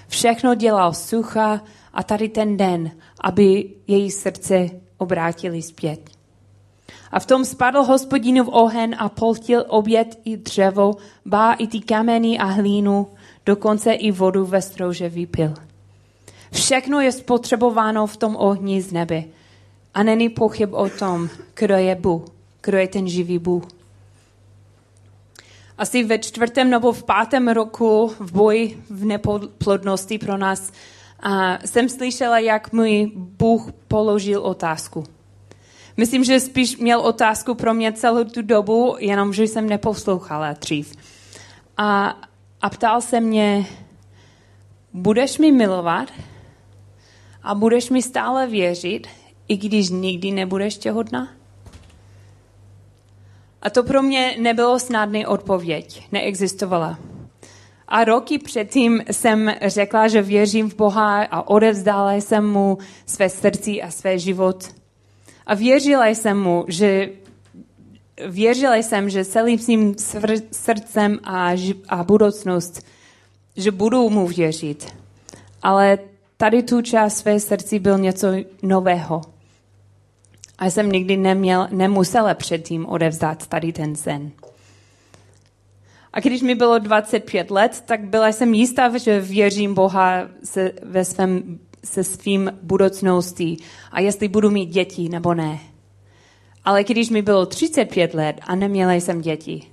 Všechno 0.08 0.56
dělal 0.56 0.94
sucha 0.94 1.62
a 1.94 2.04
tady 2.04 2.30
ten 2.30 2.58
den, 2.58 2.92
aby 3.22 3.70
její 3.88 4.12
srdce 4.12 4.70
obrátili 4.98 5.62
zpět. 5.62 6.10
A 7.12 7.20
v 7.20 7.26
tom 7.26 7.46
spadl 7.46 7.84
hospodinův 7.84 8.48
ohen 8.52 8.96
a 9.00 9.10
poltil 9.10 9.66
oběd 9.68 10.20
i 10.26 10.38
dřevo, 10.38 10.96
bá 11.26 11.54
i 11.54 11.68
ty 11.68 11.80
kameny 11.80 12.38
a 12.38 12.46
hlínu, 12.46 13.08
dokonce 13.46 13.94
i 13.94 14.12
vodu 14.12 14.46
ve 14.46 14.62
strouže 14.62 15.10
vypil. 15.10 15.54
Všechno 16.52 17.02
je 17.02 17.12
spotřebováno 17.12 18.08
v 18.08 18.18
tom 18.18 18.36
ohni 18.36 18.82
z 18.82 18.92
nebe. 18.92 19.24
A 19.94 20.04
není 20.04 20.30
pochyb 20.30 20.74
o 20.74 20.90
tom, 20.90 21.30
kdo 21.56 21.76
je 21.76 21.96
Bůh, 21.96 22.24
kdo 22.64 22.78
je 22.78 22.88
ten 22.88 23.08
živý 23.08 23.40
Bůh. 23.40 23.64
Asi 25.80 26.04
ve 26.04 26.20
čtvrtém 26.20 26.70
nebo 26.70 26.92
v 26.92 27.04
pátém 27.04 27.48
roku 27.48 28.16
v 28.20 28.32
boji 28.32 28.84
v 28.90 29.06
neplodnosti 29.06 30.18
pro 30.18 30.38
nás 30.38 30.72
a 31.20 31.60
jsem 31.68 31.90
slyšela, 31.90 32.40
jak 32.40 32.74
můj 32.74 33.12
Bůh 33.16 33.72
položil 33.88 34.42
otázku. 34.42 35.04
Myslím, 35.98 36.24
že 36.24 36.40
spíš 36.40 36.78
měl 36.78 37.00
otázku 37.00 37.56
pro 37.56 37.74
mě 37.74 37.94
celou 37.94 38.24
tu 38.24 38.42
dobu, 38.42 38.96
jenom 39.00 39.34
že 39.34 39.44
jsem 39.44 39.70
neposlouchala 39.70 40.54
dřív. 40.54 40.96
A, 41.78 42.20
a 42.62 42.70
ptal 42.70 43.02
se 43.02 43.22
mě, 43.22 43.66
budeš 44.94 45.38
mi 45.38 45.52
milovat 45.52 46.12
a 47.44 47.56
budeš 47.56 47.90
mi 47.90 48.02
stále 48.02 48.48
věřit, 48.48 49.08
i 49.48 49.58
když 49.58 49.90
nikdy 49.90 50.32
nebudeš 50.32 50.78
těhotná? 50.78 51.39
A 53.62 53.70
to 53.70 53.84
pro 53.84 54.02
mě 54.02 54.36
nebylo 54.40 54.80
snadný 54.80 55.26
odpověď, 55.26 56.08
neexistovala. 56.12 57.00
A 57.88 58.04
roky 58.04 58.38
předtím 58.38 59.04
jsem 59.12 59.54
řekla, 59.66 60.08
že 60.08 60.22
věřím 60.22 60.70
v 60.70 60.76
Boha 60.76 61.24
a 61.24 61.48
odevzdala 61.48 62.14
jsem 62.14 62.50
mu 62.50 62.78
své 63.06 63.30
srdci 63.30 63.82
a 63.82 63.92
své 63.92 64.20
život. 64.20 64.70
A 65.46 65.56
věřila 65.56 66.08
jsem 66.08 66.40
mu, 66.40 66.66
že 66.68 67.10
věřila 68.28 68.76
jsem, 68.76 69.10
že 69.10 69.26
celým 69.26 69.60
svým 69.60 69.96
srdcem 70.52 71.20
a, 71.24 71.52
a 71.90 72.04
budoucnost, 72.04 72.86
že 73.56 73.72
budu 73.72 74.10
mu 74.10 74.28
věřit. 74.28 74.94
Ale 75.62 76.00
tady 76.38 76.64
tu 76.64 76.82
část 76.82 77.18
své 77.18 77.40
srdci 77.40 77.80
byl 77.80 77.98
něco 77.98 78.28
nového. 78.62 79.22
A 80.60 80.66
jsem 80.66 80.92
nikdy 80.92 81.18
neměl, 81.18 81.68
nemusela 81.72 82.34
předtím 82.34 82.86
odevzdat 82.86 83.48
tady 83.48 83.74
ten 83.74 83.96
sen. 83.96 84.32
A 86.14 86.20
když 86.20 86.42
mi 86.42 86.56
bylo 86.56 86.80
25 86.80 87.52
let, 87.52 87.84
tak 87.86 88.02
byla 88.02 88.28
jsem 88.28 88.54
jistá, 88.54 88.98
že 88.98 89.22
věřím 89.22 89.74
Boha 89.74 90.28
se, 90.44 90.72
ve 90.84 91.06
svém, 91.06 91.60
se 91.84 92.04
svým 92.04 92.52
budoucností 92.62 93.58
a 93.92 94.00
jestli 94.00 94.28
budu 94.28 94.50
mít 94.50 94.70
děti 94.70 95.10
nebo 95.10 95.34
ne. 95.34 95.60
Ale 96.66 96.84
když 96.84 97.10
mi 97.10 97.22
bylo 97.22 97.46
35 97.46 98.14
let 98.14 98.42
a 98.44 98.56
neměla 98.56 98.94
jsem 98.94 99.22
děti, 99.22 99.64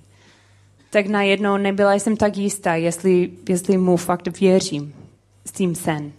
tak 0.91 1.07
najednou 1.07 1.57
nebyla 1.57 1.95
jsem 1.95 2.17
tak 2.17 2.37
jistá, 2.37 2.75
jestli, 2.75 3.31
jestli 3.49 3.79
mu 3.79 3.97
fakt 3.97 4.41
věřím 4.41 4.95
s 5.45 5.53
tím 5.53 5.75
sen. 5.75 6.13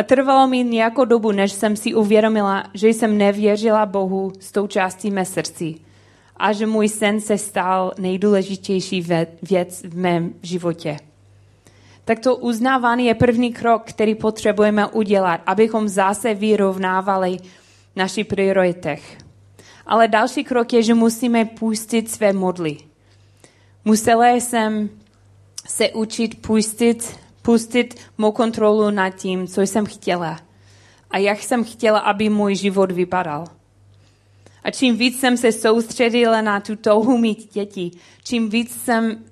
A 0.00 0.02
trvalo 0.02 0.46
mi 0.46 0.64
nějakou 0.64 1.04
dobu, 1.04 1.32
než 1.32 1.52
jsem 1.52 1.76
si 1.76 1.94
uvědomila, 1.94 2.64
že 2.74 2.88
jsem 2.88 3.18
nevěřila 3.18 3.86
Bohu 3.86 4.32
s 4.40 4.52
tou 4.52 4.66
částí 4.66 5.10
mé 5.10 5.24
srdci 5.24 5.74
a 6.36 6.52
že 6.52 6.66
můj 6.66 6.88
sen 6.88 7.20
se 7.20 7.38
stal 7.38 7.92
nejdůležitější 7.98 9.06
věc 9.42 9.82
v 9.84 9.96
mém 9.96 10.34
životě. 10.42 10.96
Tak 12.04 12.18
to 12.18 12.36
uznávání 12.36 13.06
je 13.06 13.14
první 13.14 13.52
krok, 13.52 13.82
který 13.84 14.14
potřebujeme 14.14 14.86
udělat, 14.86 15.40
abychom 15.46 15.88
zase 15.88 16.34
vyrovnávali 16.34 17.36
naši 17.96 18.24
prioritech. 18.24 19.18
Ale 19.86 20.08
další 20.08 20.44
krok 20.44 20.72
je, 20.72 20.82
že 20.82 20.94
musíme 20.94 21.44
pustit 21.44 22.10
své 22.10 22.32
modly. 22.32 22.76
Musela 23.84 24.28
jsem 24.28 24.90
se 25.68 25.90
učit 25.90 26.42
pustit, 26.42 27.19
pustit 27.42 27.94
mou 28.18 28.32
kontrolu 28.32 28.90
nad 28.90 29.10
tím, 29.10 29.46
co 29.46 29.60
jsem 29.60 29.86
chtěla 29.86 30.40
a 31.10 31.18
jak 31.18 31.42
jsem 31.42 31.64
chtěla, 31.64 31.98
aby 31.98 32.28
můj 32.28 32.54
život 32.54 32.90
vypadal. 32.90 33.44
A 34.64 34.70
čím 34.70 34.96
víc 34.96 35.20
jsem 35.20 35.36
se 35.36 35.52
soustředila 35.52 36.40
na 36.40 36.60
tu 36.60 36.76
touhu 36.76 37.18
mít 37.18 37.52
děti, 37.52 37.90
čím 38.24 38.50
víc 38.50 38.82
jsem 38.82 39.24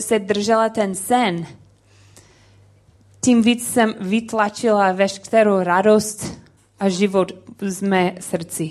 se 0.00 0.18
držela 0.18 0.68
ten 0.68 0.94
sen, 0.94 1.46
tím 3.24 3.42
víc 3.42 3.72
jsem 3.72 3.94
vytlačila 4.00 4.92
veškerou 4.92 5.62
radost 5.62 6.40
a 6.80 6.88
život 6.88 7.32
z 7.60 7.82
mé 7.82 8.14
srdci. 8.20 8.70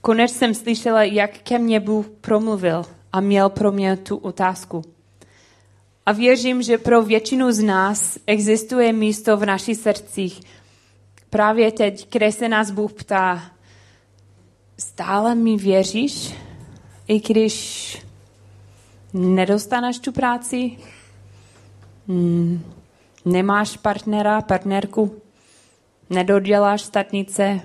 Konec 0.00 0.32
jsem 0.32 0.54
slyšela, 0.54 1.02
jak 1.02 1.38
ke 1.38 1.58
mně 1.58 1.80
Bůh 1.80 2.08
promluvil 2.08 2.84
a 3.12 3.20
měl 3.20 3.48
pro 3.48 3.72
mě 3.72 3.96
tu 3.96 4.16
otázku. 4.16 4.82
A 6.08 6.12
věřím, 6.12 6.62
že 6.62 6.78
pro 6.78 7.02
většinu 7.02 7.52
z 7.52 7.62
nás 7.62 8.18
existuje 8.26 8.92
místo 8.92 9.36
v 9.36 9.46
našich 9.46 9.78
srdcích 9.78 10.40
právě 11.30 11.72
teď, 11.72 12.12
kde 12.12 12.32
se 12.32 12.48
nás 12.48 12.70
Bůh 12.70 12.92
ptá, 12.92 13.42
stále 14.78 15.34
mi 15.34 15.56
věříš, 15.56 16.34
i 17.08 17.20
když 17.20 18.06
nedostaneš 19.12 19.98
tu 19.98 20.12
práci, 20.12 20.78
hmm, 22.08 22.72
nemáš 23.24 23.76
partnera, 23.76 24.40
partnerku, 24.40 25.20
nedoděláš 26.10 26.82
statnice, 26.82 27.60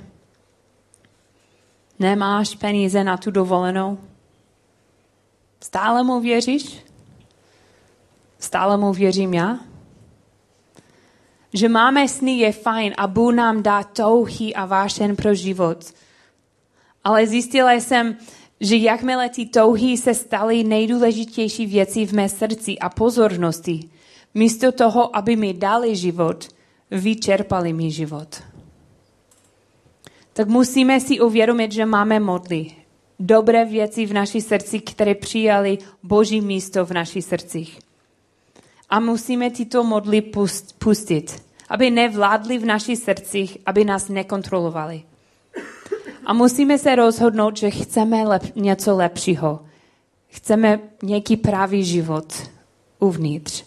nemáš 2.00 2.56
peníze 2.56 3.04
na 3.04 3.18
tu 3.18 3.32
dovolenou. 3.32 3.98
Stále 5.62 6.04
mu 6.04 6.20
věříš? 6.20 6.84
Stále 8.54 8.78
mu 8.78 8.94
věřím 8.94 9.34
já? 9.34 9.60
Že 11.54 11.70
máme 11.70 12.08
sny 12.08 12.38
je 12.38 12.52
fajn 12.52 12.94
a 12.98 13.08
Bůh 13.08 13.34
nám 13.34 13.64
dá 13.64 13.84
touhy 13.84 14.54
a 14.54 14.66
vášen 14.66 15.16
pro 15.16 15.34
život– 15.34 15.94
ale 17.04 17.28
zjistila 17.28 17.72
jsem, 17.74 18.18
že 18.62 18.76
jakmile 18.76 19.30
ty 19.30 19.46
touhy 19.46 19.98
se 19.98 20.14
staly 20.14 20.64
nejdůležitější 20.64 21.66
věci 21.66 22.06
v 22.06 22.14
mé 22.14 22.30
srdci 22.30 22.80
a 22.80 22.90
pozornosti, 22.90 23.90
místo 24.34 24.72
toho, 24.72 25.16
aby 25.16 25.36
mi 25.36 25.54
dali 25.54 25.96
život, 25.96 26.48
vyčerpali 26.92 27.74
mi 27.74 27.92
život. 27.92 28.44
Tak 30.34 30.48
musíme 30.48 31.00
si 31.00 31.20
uvědomit, 31.20 31.72
že 31.72 31.86
máme 31.86 32.20
modly. 32.20 32.72
Dobré 33.20 33.66
věci 33.66 34.06
v 34.06 34.14
naší 34.14 34.42
srdci, 34.42 34.80
které 34.80 35.16
přijali 35.16 35.78
Boží 36.04 36.42
místo 36.42 36.86
v 36.86 36.92
našich 36.92 37.26
srdcích. 37.26 37.80
A 38.90 39.00
musíme 39.00 39.50
tyto 39.50 39.84
modly 39.84 40.22
pustit, 40.78 41.44
aby 41.70 41.92
nevládly 41.92 42.58
v 42.58 42.66
našich 42.66 43.00
srdcích, 43.00 43.58
aby 43.66 43.86
nás 43.86 44.10
nekontrolovali. 44.10 45.04
A 46.26 46.34
musíme 46.34 46.78
se 46.78 46.96
rozhodnout, 46.96 47.58
že 47.58 47.70
chceme 47.70 48.24
lep, 48.24 48.56
něco 48.56 48.96
lepšího. 48.96 49.66
Chceme 50.28 50.80
nějaký 51.04 51.38
pravý 51.38 51.84
život 51.84 52.34
uvnitř. 53.00 53.64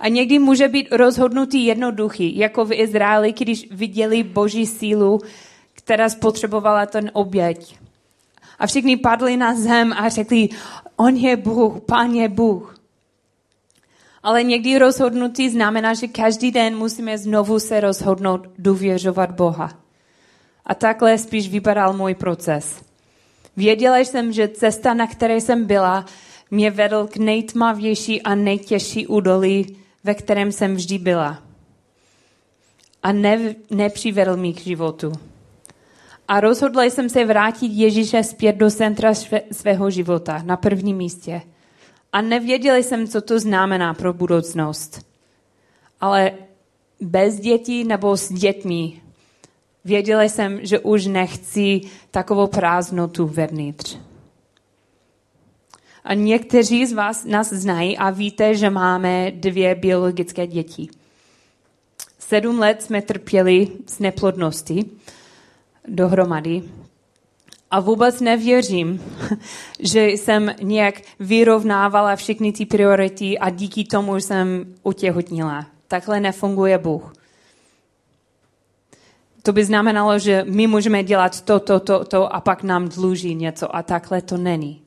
A 0.00 0.08
někdy 0.08 0.38
může 0.38 0.68
být 0.68 0.88
rozhodnutý 0.92 1.64
jednoduchý, 1.64 2.38
jako 2.38 2.64
v 2.64 2.72
Izraeli, 2.72 3.32
když 3.32 3.68
viděli 3.70 4.22
boží 4.22 4.66
sílu, 4.66 5.20
která 5.74 6.08
spotřebovala 6.08 6.86
ten 6.86 7.10
oběť. 7.12 7.78
A 8.58 8.66
všichni 8.66 8.96
padli 8.96 9.36
na 9.36 9.54
zem 9.54 9.92
a 9.92 10.08
řekli, 10.08 10.48
on 10.96 11.16
je 11.16 11.36
Bůh, 11.36 11.80
pán 11.80 12.10
je 12.10 12.28
Bůh. 12.28 12.77
Ale 14.28 14.44
někdy 14.44 14.78
rozhodnutí 14.78 15.50
znamená, 15.50 15.94
že 15.94 16.08
každý 16.08 16.50
den 16.50 16.76
musíme 16.76 17.18
znovu 17.18 17.60
se 17.60 17.80
rozhodnout 17.80 18.46
důvěřovat 18.58 19.30
Boha. 19.30 19.72
A 20.66 20.74
takhle 20.74 21.18
spíš 21.18 21.48
vypadal 21.48 21.92
můj 21.92 22.14
proces. 22.14 22.82
Věděla 23.56 23.98
jsem, 23.98 24.32
že 24.32 24.48
cesta, 24.48 24.94
na 24.94 25.06
které 25.06 25.40
jsem 25.40 25.64
byla, 25.64 26.04
mě 26.50 26.70
vedl 26.70 27.06
k 27.06 27.16
nejtmavější 27.16 28.22
a 28.22 28.34
nejtěžší 28.34 29.06
údolí, 29.06 29.76
ve 30.04 30.14
kterém 30.14 30.52
jsem 30.52 30.74
vždy 30.74 30.98
byla. 30.98 31.42
A 33.02 33.12
ne, 33.12 33.54
nepřivedl 33.70 34.36
mi 34.36 34.52
k 34.52 34.60
životu. 34.60 35.12
A 36.28 36.40
rozhodla 36.40 36.84
jsem 36.84 37.08
se 37.08 37.24
vrátit 37.24 37.72
Ježíše 37.72 38.22
zpět 38.24 38.56
do 38.56 38.70
centra 38.70 39.12
svého 39.52 39.90
života, 39.90 40.42
na 40.44 40.56
prvním 40.56 40.96
místě. 40.96 41.42
A 42.12 42.20
nevěděla 42.20 42.76
jsem, 42.76 43.08
co 43.08 43.20
to 43.20 43.40
znamená 43.40 43.94
pro 43.94 44.12
budoucnost. 44.12 45.06
Ale 46.00 46.32
bez 47.00 47.40
dětí 47.40 47.84
nebo 47.84 48.16
s 48.16 48.32
dětmi 48.32 49.02
věděla 49.84 50.22
jsem, 50.22 50.66
že 50.66 50.78
už 50.78 51.06
nechci 51.06 51.80
takovou 52.10 52.46
prázdnotu 52.46 53.26
vevnitř. 53.26 53.98
A 56.04 56.14
někteří 56.14 56.86
z 56.86 56.92
vás 56.92 57.24
nás 57.24 57.52
znají 57.52 57.98
a 57.98 58.10
víte, 58.10 58.54
že 58.54 58.70
máme 58.70 59.30
dvě 59.30 59.74
biologické 59.74 60.46
děti. 60.46 60.88
Sedm 62.18 62.58
let 62.58 62.82
jsme 62.82 63.02
trpěli 63.02 63.68
s 63.86 63.98
neplodností 63.98 64.98
dohromady. 65.88 66.62
A 67.70 67.80
vůbec 67.80 68.20
nevěřím, 68.20 69.02
že 69.78 70.06
jsem 70.08 70.54
nějak 70.62 70.94
vyrovnávala 71.20 72.16
všechny 72.16 72.52
ty 72.52 72.66
priority 72.66 73.38
a 73.38 73.50
díky 73.50 73.84
tomu 73.84 74.16
jsem 74.16 74.74
utěhotnila. 74.82 75.66
Takhle 75.88 76.20
nefunguje 76.20 76.78
Bůh. 76.78 77.12
To 79.42 79.52
by 79.52 79.64
znamenalo, 79.64 80.18
že 80.18 80.44
my 80.48 80.66
můžeme 80.66 81.04
dělat 81.04 81.40
to, 81.40 81.60
to, 81.60 81.80
to, 81.80 82.04
to 82.04 82.34
a 82.34 82.40
pak 82.40 82.62
nám 82.62 82.88
dluží 82.88 83.34
něco 83.34 83.76
a 83.76 83.82
takhle 83.82 84.22
to 84.22 84.36
není. 84.36 84.82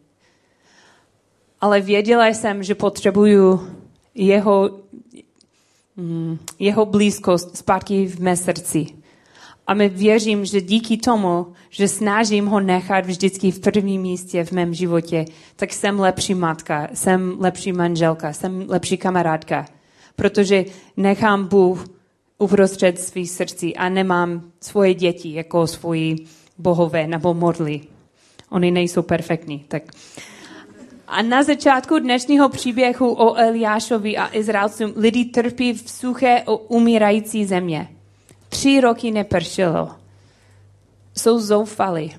Ale 1.62 1.82
věděla 1.82 2.28
jsem, 2.28 2.64
že 2.64 2.76
potřebuju 2.76 3.68
jeho, 4.16 4.80
mm, 5.96 6.38
jeho 6.60 6.86
blízkost 6.86 7.58
zpátky 7.58 8.08
v 8.08 8.20
mé 8.20 8.38
srdci. 8.38 9.01
A 9.68 9.74
my 9.74 9.90
věřím, 9.90 10.46
že 10.46 10.62
díky 10.62 10.98
tomu, 10.98 11.48
že 11.70 11.88
snažím 11.88 12.46
ho 12.46 12.60
nechat 12.60 13.06
vždycky 13.06 13.52
v 13.52 13.60
prvním 13.60 14.02
místě 14.02 14.44
v 14.44 14.52
mém 14.52 14.74
životě, 14.74 15.26
tak 15.56 15.74
jsem 15.74 16.00
lepší 16.00 16.34
matka, 16.34 16.88
jsem 16.94 17.36
lepší 17.40 17.74
manželka, 17.74 18.34
jsem 18.34 18.66
lepší 18.68 18.98
kamarádka. 18.98 19.66
Protože 20.16 20.66
nechám 20.98 21.48
Bůh 21.48 21.88
uprostřed 22.38 23.00
svých 23.00 23.32
srdcí 23.32 23.76
a 23.76 23.90
nemám 23.90 24.52
svoje 24.62 24.94
děti 24.94 25.34
jako 25.34 25.68
svoji 25.68 26.16
bohové 26.58 27.08
nebo 27.08 27.34
modly. 27.34 27.82
Oni 28.50 28.72
nejsou 28.72 29.02
perfektní. 29.02 29.66
Tak. 29.68 29.84
A 31.08 31.22
na 31.22 31.44
začátku 31.44 32.00
dnešního 32.00 32.50
příběhu 32.50 33.14
o 33.14 33.36
Eliášovi 33.36 34.18
a 34.18 34.36
Izraelcům 34.36 34.94
lidi 34.96 35.26
trpí 35.26 35.74
v 35.74 35.90
suché 35.90 36.44
o 36.46 36.58
umírající 36.58 37.46
země. 37.46 37.88
Tři 38.52 38.82
roky 38.82 39.12
nepršelo. 39.12 39.92
Jsou 41.18 41.40
zoufali. 41.40 42.10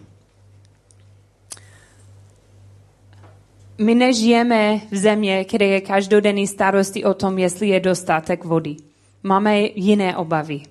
My 3.78 3.94
nežijeme 3.94 4.80
v 4.90 4.96
země, 4.96 5.46
kde 5.50 5.66
je 5.66 5.80
každodenní 5.80 6.46
starosti 6.46 7.04
o 7.04 7.14
tom, 7.14 7.38
jestli 7.38 7.68
je 7.68 7.80
dostatek 7.80 8.44
vody. 8.44 8.76
Máme 9.22 9.60
jiné 9.60 10.16
obavy. 10.16 10.62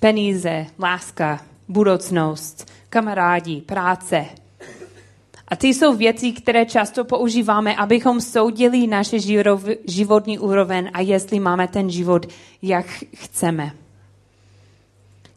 Peníze, 0.00 0.66
láska, 0.78 1.40
budoucnost, 1.68 2.70
kamarádi, 2.88 3.60
práce. 3.60 4.26
A 5.48 5.56
ty 5.56 5.68
jsou 5.68 5.96
věci, 5.96 6.32
které 6.32 6.66
často 6.66 7.04
používáme, 7.04 7.76
abychom 7.76 8.20
soudili 8.20 8.86
naše 8.86 9.18
životní 9.86 10.38
úroveň 10.38 10.90
a 10.92 11.00
jestli 11.00 11.40
máme 11.40 11.68
ten 11.68 11.90
život, 11.90 12.26
jak 12.62 12.86
chceme. 13.14 13.83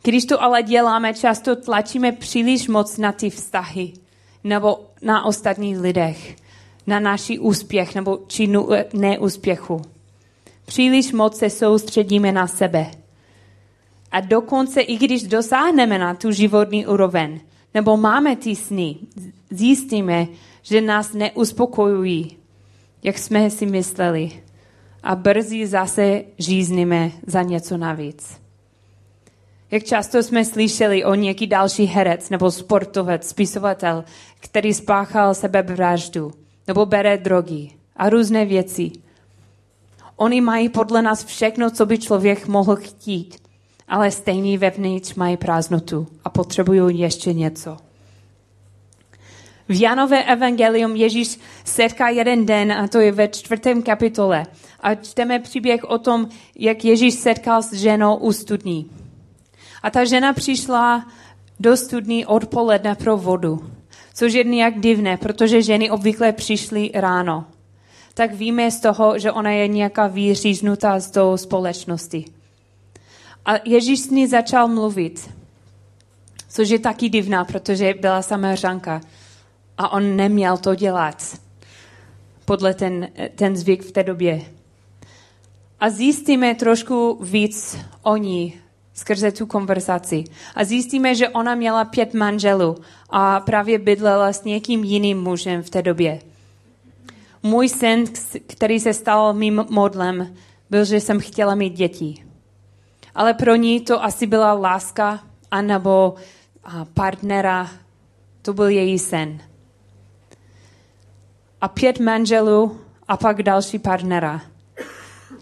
Když 0.07 0.25
to 0.25 0.43
ale 0.43 0.63
děláme, 0.63 1.13
často 1.13 1.55
tlačíme 1.55 2.11
příliš 2.11 2.67
moc 2.67 2.97
na 2.97 3.11
ty 3.11 3.29
vztahy 3.29 3.93
nebo 4.43 4.79
na 5.01 5.25
ostatní 5.25 5.77
lidech, 5.77 6.35
na 6.87 6.99
naši 6.99 7.39
úspěch 7.39 7.95
nebo 7.95 8.19
či 8.27 8.49
neúspěchu. 8.93 9.81
Příliš 10.65 11.11
moc 11.11 11.37
se 11.37 11.49
soustředíme 11.49 12.31
na 12.31 12.47
sebe. 12.47 12.91
A 14.11 14.19
dokonce, 14.19 14.81
i 14.81 14.97
když 14.97 15.23
dosáhneme 15.23 15.97
na 15.97 16.13
tu 16.13 16.31
životní 16.31 16.87
úroveň, 16.87 17.39
nebo 17.73 17.97
máme 17.97 18.35
ty 18.35 18.55
sny, 18.55 18.95
zjistíme, 19.49 20.27
že 20.61 20.81
nás 20.81 21.13
neuspokojují, 21.13 22.37
jak 23.03 23.17
jsme 23.17 23.49
si 23.49 23.65
mysleli. 23.65 24.31
A 25.03 25.15
brzy 25.15 25.67
zase 25.67 26.23
žízníme 26.37 27.11
za 27.25 27.41
něco 27.41 27.77
navíc. 27.77 28.46
Jak 29.71 29.84
často 29.84 30.23
jsme 30.23 30.45
slyšeli 30.45 31.06
o 31.06 31.15
nějaký 31.15 31.47
další 31.47 31.86
herec 31.86 32.30
nebo 32.30 32.51
sportovec, 32.51 33.30
spisovatel, 33.30 34.03
který 34.39 34.73
spáchal 34.73 35.34
sebevraždu 35.34 36.32
nebo 36.67 36.86
bere 36.86 37.17
drogy 37.17 37.69
a 37.95 38.10
různé 38.10 38.45
věci. 38.45 38.91
Oni 40.15 40.41
mají 40.41 40.69
podle 40.69 41.01
nás 41.01 41.25
všechno, 41.25 41.69
co 41.69 41.86
by 41.86 41.97
člověk 41.97 42.47
mohl 42.47 42.75
chtít, 42.75 43.36
ale 43.88 44.12
stejný 44.12 44.58
vevnitř 44.58 45.15
mají 45.15 45.38
prázdnotu 45.38 46.08
a 46.23 46.30
potřebují 46.30 46.99
ještě 46.99 47.34
něco. 47.34 47.77
V 49.69 49.82
Janové 49.82 50.23
evangelium 50.23 50.95
Ježíš 50.95 51.39
setká 51.65 52.10
jeden 52.10 52.45
den, 52.45 52.71
a 52.71 52.88
to 52.88 52.99
je 52.99 53.12
ve 53.12 53.27
čtvrtém 53.27 53.82
kapitole. 53.82 54.45
A 54.80 54.95
čteme 54.95 55.39
příběh 55.39 55.84
o 55.84 55.97
tom, 55.97 56.30
jak 56.56 56.86
Ježíš 56.86 57.13
setkal 57.13 57.62
s 57.62 57.73
ženou 57.73 58.15
u 58.15 58.32
studní. 58.32 58.89
A 59.83 59.89
ta 59.89 60.05
žena 60.05 60.33
přišla 60.33 61.05
do 61.59 61.77
studní 61.77 62.25
odpoledne 62.25 62.95
pro 62.95 63.17
vodu, 63.17 63.71
což 64.13 64.33
je 64.33 64.43
nějak 64.43 64.79
divné, 64.79 65.17
protože 65.17 65.61
ženy 65.61 65.91
obvykle 65.91 66.31
přišly 66.31 66.91
ráno. 66.93 67.45
Tak 68.13 68.33
víme 68.33 68.71
z 68.71 68.79
toho, 68.79 69.19
že 69.19 69.31
ona 69.31 69.51
je 69.51 69.67
nějaká 69.67 70.07
výříznutá 70.07 70.99
z 70.99 71.11
toho 71.11 71.37
společnosti. 71.37 72.25
A 73.45 73.51
Ježíš 73.65 73.99
s 73.99 74.09
ní 74.09 74.27
začal 74.27 74.67
mluvit, 74.67 75.29
což 76.49 76.69
je 76.69 76.79
taky 76.79 77.09
divná, 77.09 77.45
protože 77.45 77.93
byla 77.93 78.21
samařanka 78.21 79.01
a 79.77 79.89
on 79.89 80.15
neměl 80.15 80.57
to 80.57 80.75
dělat 80.75 81.37
podle 82.45 82.73
ten, 82.73 83.07
ten 83.35 83.57
zvyk 83.57 83.83
v 83.83 83.91
té 83.91 84.03
době. 84.03 84.41
A 85.79 85.89
zjistíme 85.89 86.55
trošku 86.55 87.19
víc 87.21 87.77
o 88.03 88.17
ní 88.17 88.53
skrze 88.97 89.31
tu 89.31 89.45
konverzaci. 89.45 90.23
A 90.55 90.63
zjistíme, 90.63 91.15
že 91.15 91.29
ona 91.29 91.55
měla 91.55 91.86
pět 91.86 92.13
manželů 92.13 92.75
a 93.10 93.39
právě 93.39 93.79
bydlela 93.79 94.33
s 94.33 94.43
někým 94.43 94.83
jiným 94.83 95.21
mužem 95.21 95.63
v 95.63 95.69
té 95.69 95.81
době. 95.81 96.19
Můj 97.43 97.69
sen, 97.69 98.03
který 98.47 98.79
se 98.79 98.93
stal 98.93 99.33
mým 99.33 99.65
modlem, 99.69 100.36
byl, 100.69 100.86
že 100.86 100.99
jsem 100.99 101.19
chtěla 101.19 101.55
mít 101.55 101.73
děti. 101.73 102.25
Ale 103.15 103.33
pro 103.33 103.55
ní 103.55 103.81
to 103.81 104.03
asi 104.03 104.27
byla 104.27 104.53
láska 104.53 105.19
anebo 105.51 106.15
partnera. 106.93 107.69
To 108.41 108.53
byl 108.53 108.67
její 108.67 108.99
sen. 108.99 109.39
A 111.62 111.67
pět 111.67 111.99
manželů 111.99 112.79
a 113.07 113.17
pak 113.17 113.43
další 113.43 113.79
partnera. 113.79 114.41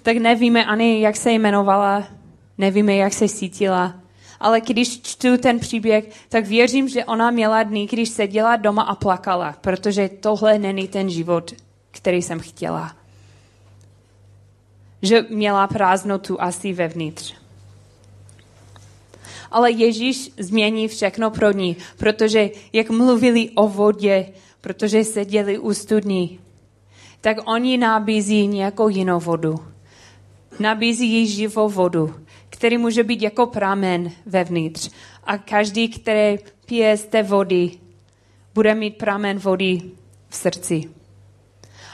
Tak 0.02 0.18
nevíme 0.18 0.66
ani, 0.66 1.02
jak 1.02 1.16
se 1.16 1.32
jmenovala, 1.32 2.04
nevíme, 2.58 2.96
jak 2.96 3.14
se 3.14 3.30
cítila, 3.30 3.96
ale 4.40 4.62
když 4.62 5.02
čtu 5.02 5.38
ten 5.38 5.60
příběh, 5.60 6.10
tak 6.30 6.46
věřím, 6.46 6.90
že 6.90 7.06
ona 7.06 7.32
měla 7.32 7.64
dny, 7.64 7.88
když 7.92 8.10
seděla 8.10 8.56
doma 8.56 8.84
a 8.84 8.96
plakala, 8.96 9.56
protože 9.62 10.10
tohle 10.10 10.60
není 10.60 10.88
ten 10.88 11.10
život, 11.10 11.54
který 11.92 12.22
jsem 12.22 12.40
chtěla. 12.40 12.96
Že 15.02 15.26
měla 15.30 15.68
prázdnotu 15.68 16.42
asi 16.42 16.74
vevnitř. 16.74 17.34
Ale 19.52 19.72
Ježíš 19.72 20.32
změní 20.38 20.88
všechno 20.88 21.32
pro 21.32 21.52
ní, 21.52 21.78
protože 21.98 22.50
jak 22.74 22.90
mluvili 22.90 23.50
o 23.50 23.68
vodě, 23.68 24.28
protože 24.62 25.04
seděli 25.04 25.60
u 25.60 25.74
studní, 25.74 26.40
tak 27.22 27.38
oni 27.46 27.78
nabízí 27.78 28.48
nějakou 28.48 28.90
jinou 28.90 29.20
vodu. 29.20 29.56
Nabízí 30.60 31.08
jí 31.08 31.28
živou 31.28 31.70
vodu, 31.70 32.16
který 32.56 32.78
může 32.78 33.04
být 33.04 33.22
jako 33.22 33.46
pramen 33.46 34.12
vevnitř. 34.26 34.90
A 35.24 35.38
každý, 35.38 35.90
který 35.90 36.38
pije 36.66 36.98
z 36.98 37.06
té 37.06 37.24
vody, 37.24 37.72
bude 38.54 38.76
mít 38.76 38.98
pramen 38.98 39.38
vody 39.38 39.82
v 40.30 40.36
srdci. 40.36 40.84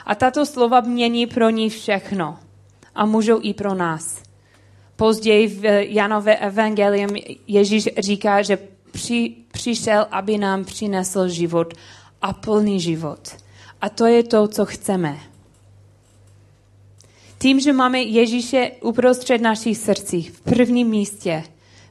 A 0.06 0.14
tato 0.14 0.46
slova 0.46 0.80
mění 0.80 1.26
pro 1.26 1.50
ní 1.50 1.70
všechno. 1.70 2.38
A 2.94 3.06
můžou 3.06 3.40
i 3.42 3.54
pro 3.54 3.74
nás. 3.74 4.22
Později 4.96 5.46
v 5.48 5.64
Janové 5.92 6.36
evangelium 6.36 7.10
Ježíš 7.46 7.88
říká, 7.98 8.42
že 8.42 8.58
při, 8.92 9.34
přišel, 9.52 10.06
aby 10.10 10.38
nám 10.38 10.64
přinesl 10.64 11.28
život 11.28 11.74
a 12.22 12.32
plný 12.32 12.80
život. 12.80 13.36
A 13.80 13.88
to 13.88 14.06
je 14.06 14.22
to, 14.22 14.48
co 14.48 14.64
chceme. 14.66 15.31
Tím, 17.42 17.60
že 17.60 17.72
máme 17.72 18.02
Ježíše 18.02 18.70
uprostřed 18.80 19.40
našich 19.40 19.78
srdcí, 19.78 20.22
v 20.22 20.40
prvním 20.40 20.88
místě, 20.88 21.44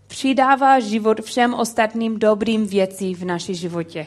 přidává 0.07 0.79
život 0.79 1.21
všem 1.21 1.53
ostatním 1.53 2.19
dobrým 2.19 2.67
věcím 2.67 3.15
v 3.15 3.25
naší 3.25 3.55
životě. 3.55 4.05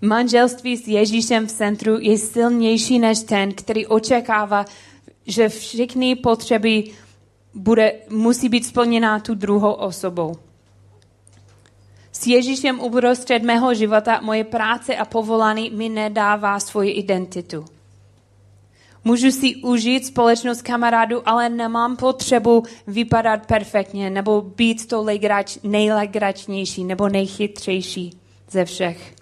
Manželství 0.00 0.76
s 0.76 0.88
Ježíšem 0.88 1.46
v 1.46 1.52
centru 1.52 1.98
je 2.00 2.18
silnější 2.18 2.98
než 2.98 3.22
ten, 3.22 3.52
který 3.52 3.86
očekává, 3.86 4.64
že 5.26 5.48
všechny 5.48 6.16
potřeby 6.16 6.84
bude, 7.54 7.92
musí 8.10 8.48
být 8.48 8.66
splněná 8.66 9.20
tu 9.20 9.34
druhou 9.34 9.72
osobou. 9.72 10.34
S 12.12 12.26
Ježíšem 12.26 12.80
uprostřed 12.80 13.42
mého 13.42 13.74
života 13.74 14.20
moje 14.22 14.44
práce 14.44 14.96
a 14.96 15.04
povolání 15.04 15.70
mi 15.70 15.88
nedává 15.88 16.60
svoji 16.60 16.90
identitu. 16.90 17.64
Můžu 19.04 19.30
si 19.30 19.56
užít 19.56 20.06
společnost 20.06 20.62
kamarádů, 20.62 21.22
ale 21.28 21.48
nemám 21.48 21.96
potřebu 21.96 22.62
vypadat 22.86 23.46
perfektně 23.46 24.10
nebo 24.10 24.40
být 24.40 24.86
to 24.86 25.02
legrač, 25.02 25.58
nejlegračnější 25.62 26.84
nebo 26.84 27.08
nejchytřejší 27.08 28.10
ze 28.50 28.64
všech. 28.64 29.14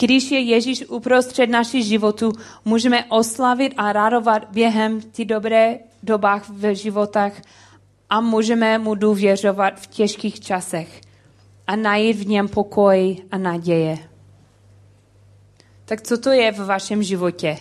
Když 0.00 0.30
je 0.30 0.40
Ježíš 0.40 0.84
uprostřed 0.88 1.50
naší 1.50 1.82
životu, 1.82 2.32
můžeme 2.64 3.04
oslavit 3.04 3.74
a 3.76 3.92
radovat 3.92 4.48
během 4.50 5.00
ty 5.00 5.24
dobré 5.24 5.78
dobách 6.02 6.48
v 6.48 6.74
životech 6.74 7.42
a 8.10 8.20
můžeme 8.20 8.78
mu 8.78 8.94
důvěřovat 8.94 9.80
v 9.80 9.86
těžkých 9.86 10.40
časech 10.40 11.00
a 11.66 11.76
najít 11.76 12.16
v 12.16 12.26
něm 12.26 12.48
pokoj 12.48 13.16
a 13.30 13.38
naděje. 13.38 13.98
Tak 15.84 16.02
co 16.02 16.18
to 16.18 16.30
je 16.30 16.52
v 16.52 16.66
vašem 16.66 17.02
životě, 17.02 17.58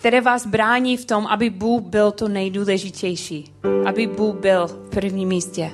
které 0.00 0.20
vás 0.20 0.46
brání 0.46 0.96
v 0.96 1.04
tom, 1.04 1.26
aby 1.26 1.50
Bůh 1.50 1.82
byl 1.82 2.12
to 2.12 2.28
nejdůležitější, 2.28 3.52
aby 3.84 4.06
Bůh 4.06 4.36
byl 4.36 4.66
v 4.66 4.90
prvním 4.90 5.28
místě? 5.28 5.70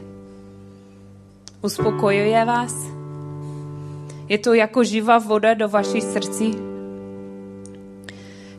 Uspokojuje 1.62 2.45
vás? 2.45 2.75
Je 4.29 4.39
to 4.39 4.55
jako 4.55 4.85
živá 4.85 5.19
voda 5.19 5.55
do 5.55 5.69
vaší 5.69 6.01
srdci? 6.01 6.51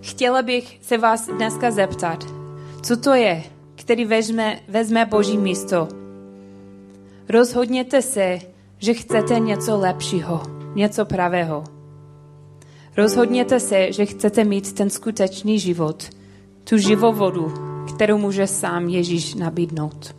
Chtěla 0.02 0.42
bych 0.42 0.80
se 0.82 0.98
vás 0.98 1.28
dneska 1.28 1.72
zeptat, 1.72 2.26
co 2.84 2.98
to 2.98 3.14
je, 3.14 3.44
který 3.76 4.06
vezme, 4.06 4.60
vezme 4.68 5.06
Boží 5.06 5.38
místo. 5.38 5.88
Rozhodněte 7.30 8.02
se, 8.02 8.40
že 8.80 8.94
chcete 8.94 9.40
něco 9.40 9.78
lepšího, 9.78 10.42
něco 10.76 11.06
pravého. 11.06 11.77
Rozhodněte 12.98 13.60
se, 13.60 13.92
že 13.92 14.06
chcete 14.06 14.44
mít 14.44 14.74
ten 14.74 14.90
skutečný 14.90 15.60
život, 15.60 16.10
tu 16.64 16.78
živou 16.78 17.14
vodu, 17.14 17.54
kterou 17.96 18.18
může 18.18 18.48
sám 18.48 18.90
Ježíš 18.90 19.36
nabídnout. 19.36 20.16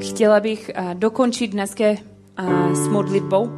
Chtěla 0.00 0.40
bych 0.40 0.70
uh, 0.78 0.94
dokončit 0.94 1.50
dneska 1.50 1.84
uh, 1.90 2.72
s 2.72 2.88
modlitbou. 2.88 3.50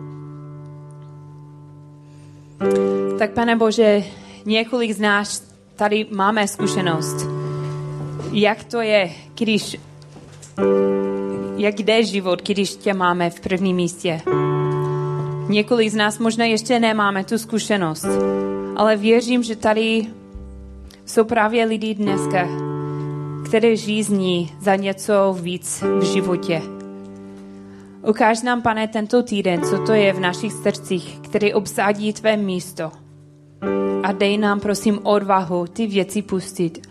Tak, 3.18 3.30
pane 3.32 3.56
Bože, 3.56 4.04
několik 4.44 4.92
z 4.92 5.00
nás 5.00 5.42
tady 5.76 6.06
máme 6.10 6.48
zkušenost. 6.48 7.26
Jak 8.32 8.64
to 8.64 8.80
je, 8.80 9.10
když 9.34 9.76
jak 11.56 11.80
jde 11.80 12.04
život, 12.04 12.42
když 12.48 12.76
tě 12.76 12.94
máme 12.94 13.30
v 13.30 13.40
prvním 13.40 13.76
místě. 13.76 14.20
Několik 15.48 15.90
z 15.90 15.94
nás 15.94 16.18
možná 16.18 16.44
ještě 16.44 16.80
nemáme 16.80 17.24
tu 17.24 17.38
zkušenost, 17.38 18.06
ale 18.76 18.96
věřím, 18.96 19.42
že 19.42 19.56
tady 19.56 20.06
jsou 21.04 21.24
právě 21.24 21.64
lidi 21.64 21.94
dneska, 21.94 22.48
které 23.44 23.76
žízní 23.76 24.52
za 24.60 24.76
něco 24.76 25.36
víc 25.40 25.82
v 25.82 26.02
životě. 26.02 26.62
Ukáž 28.08 28.42
nám, 28.42 28.62
pane, 28.62 28.88
tento 28.88 29.22
týden, 29.22 29.62
co 29.62 29.78
to 29.78 29.92
je 29.92 30.12
v 30.12 30.20
našich 30.20 30.52
srdcích, 30.52 31.18
který 31.18 31.54
obsádí 31.54 32.12
tvé 32.12 32.36
místo. 32.36 32.90
A 34.02 34.12
dej 34.12 34.38
nám, 34.38 34.60
prosím, 34.60 34.98
odvahu 35.02 35.66
ty 35.66 35.86
věci 35.86 36.22
pustit, 36.22 36.86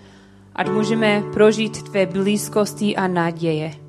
ať 0.56 0.70
můžeme 0.70 1.24
prožít 1.34 1.84
tvé 1.84 2.06
blízkosti 2.06 2.96
a 2.96 3.08
naděje. 3.08 3.86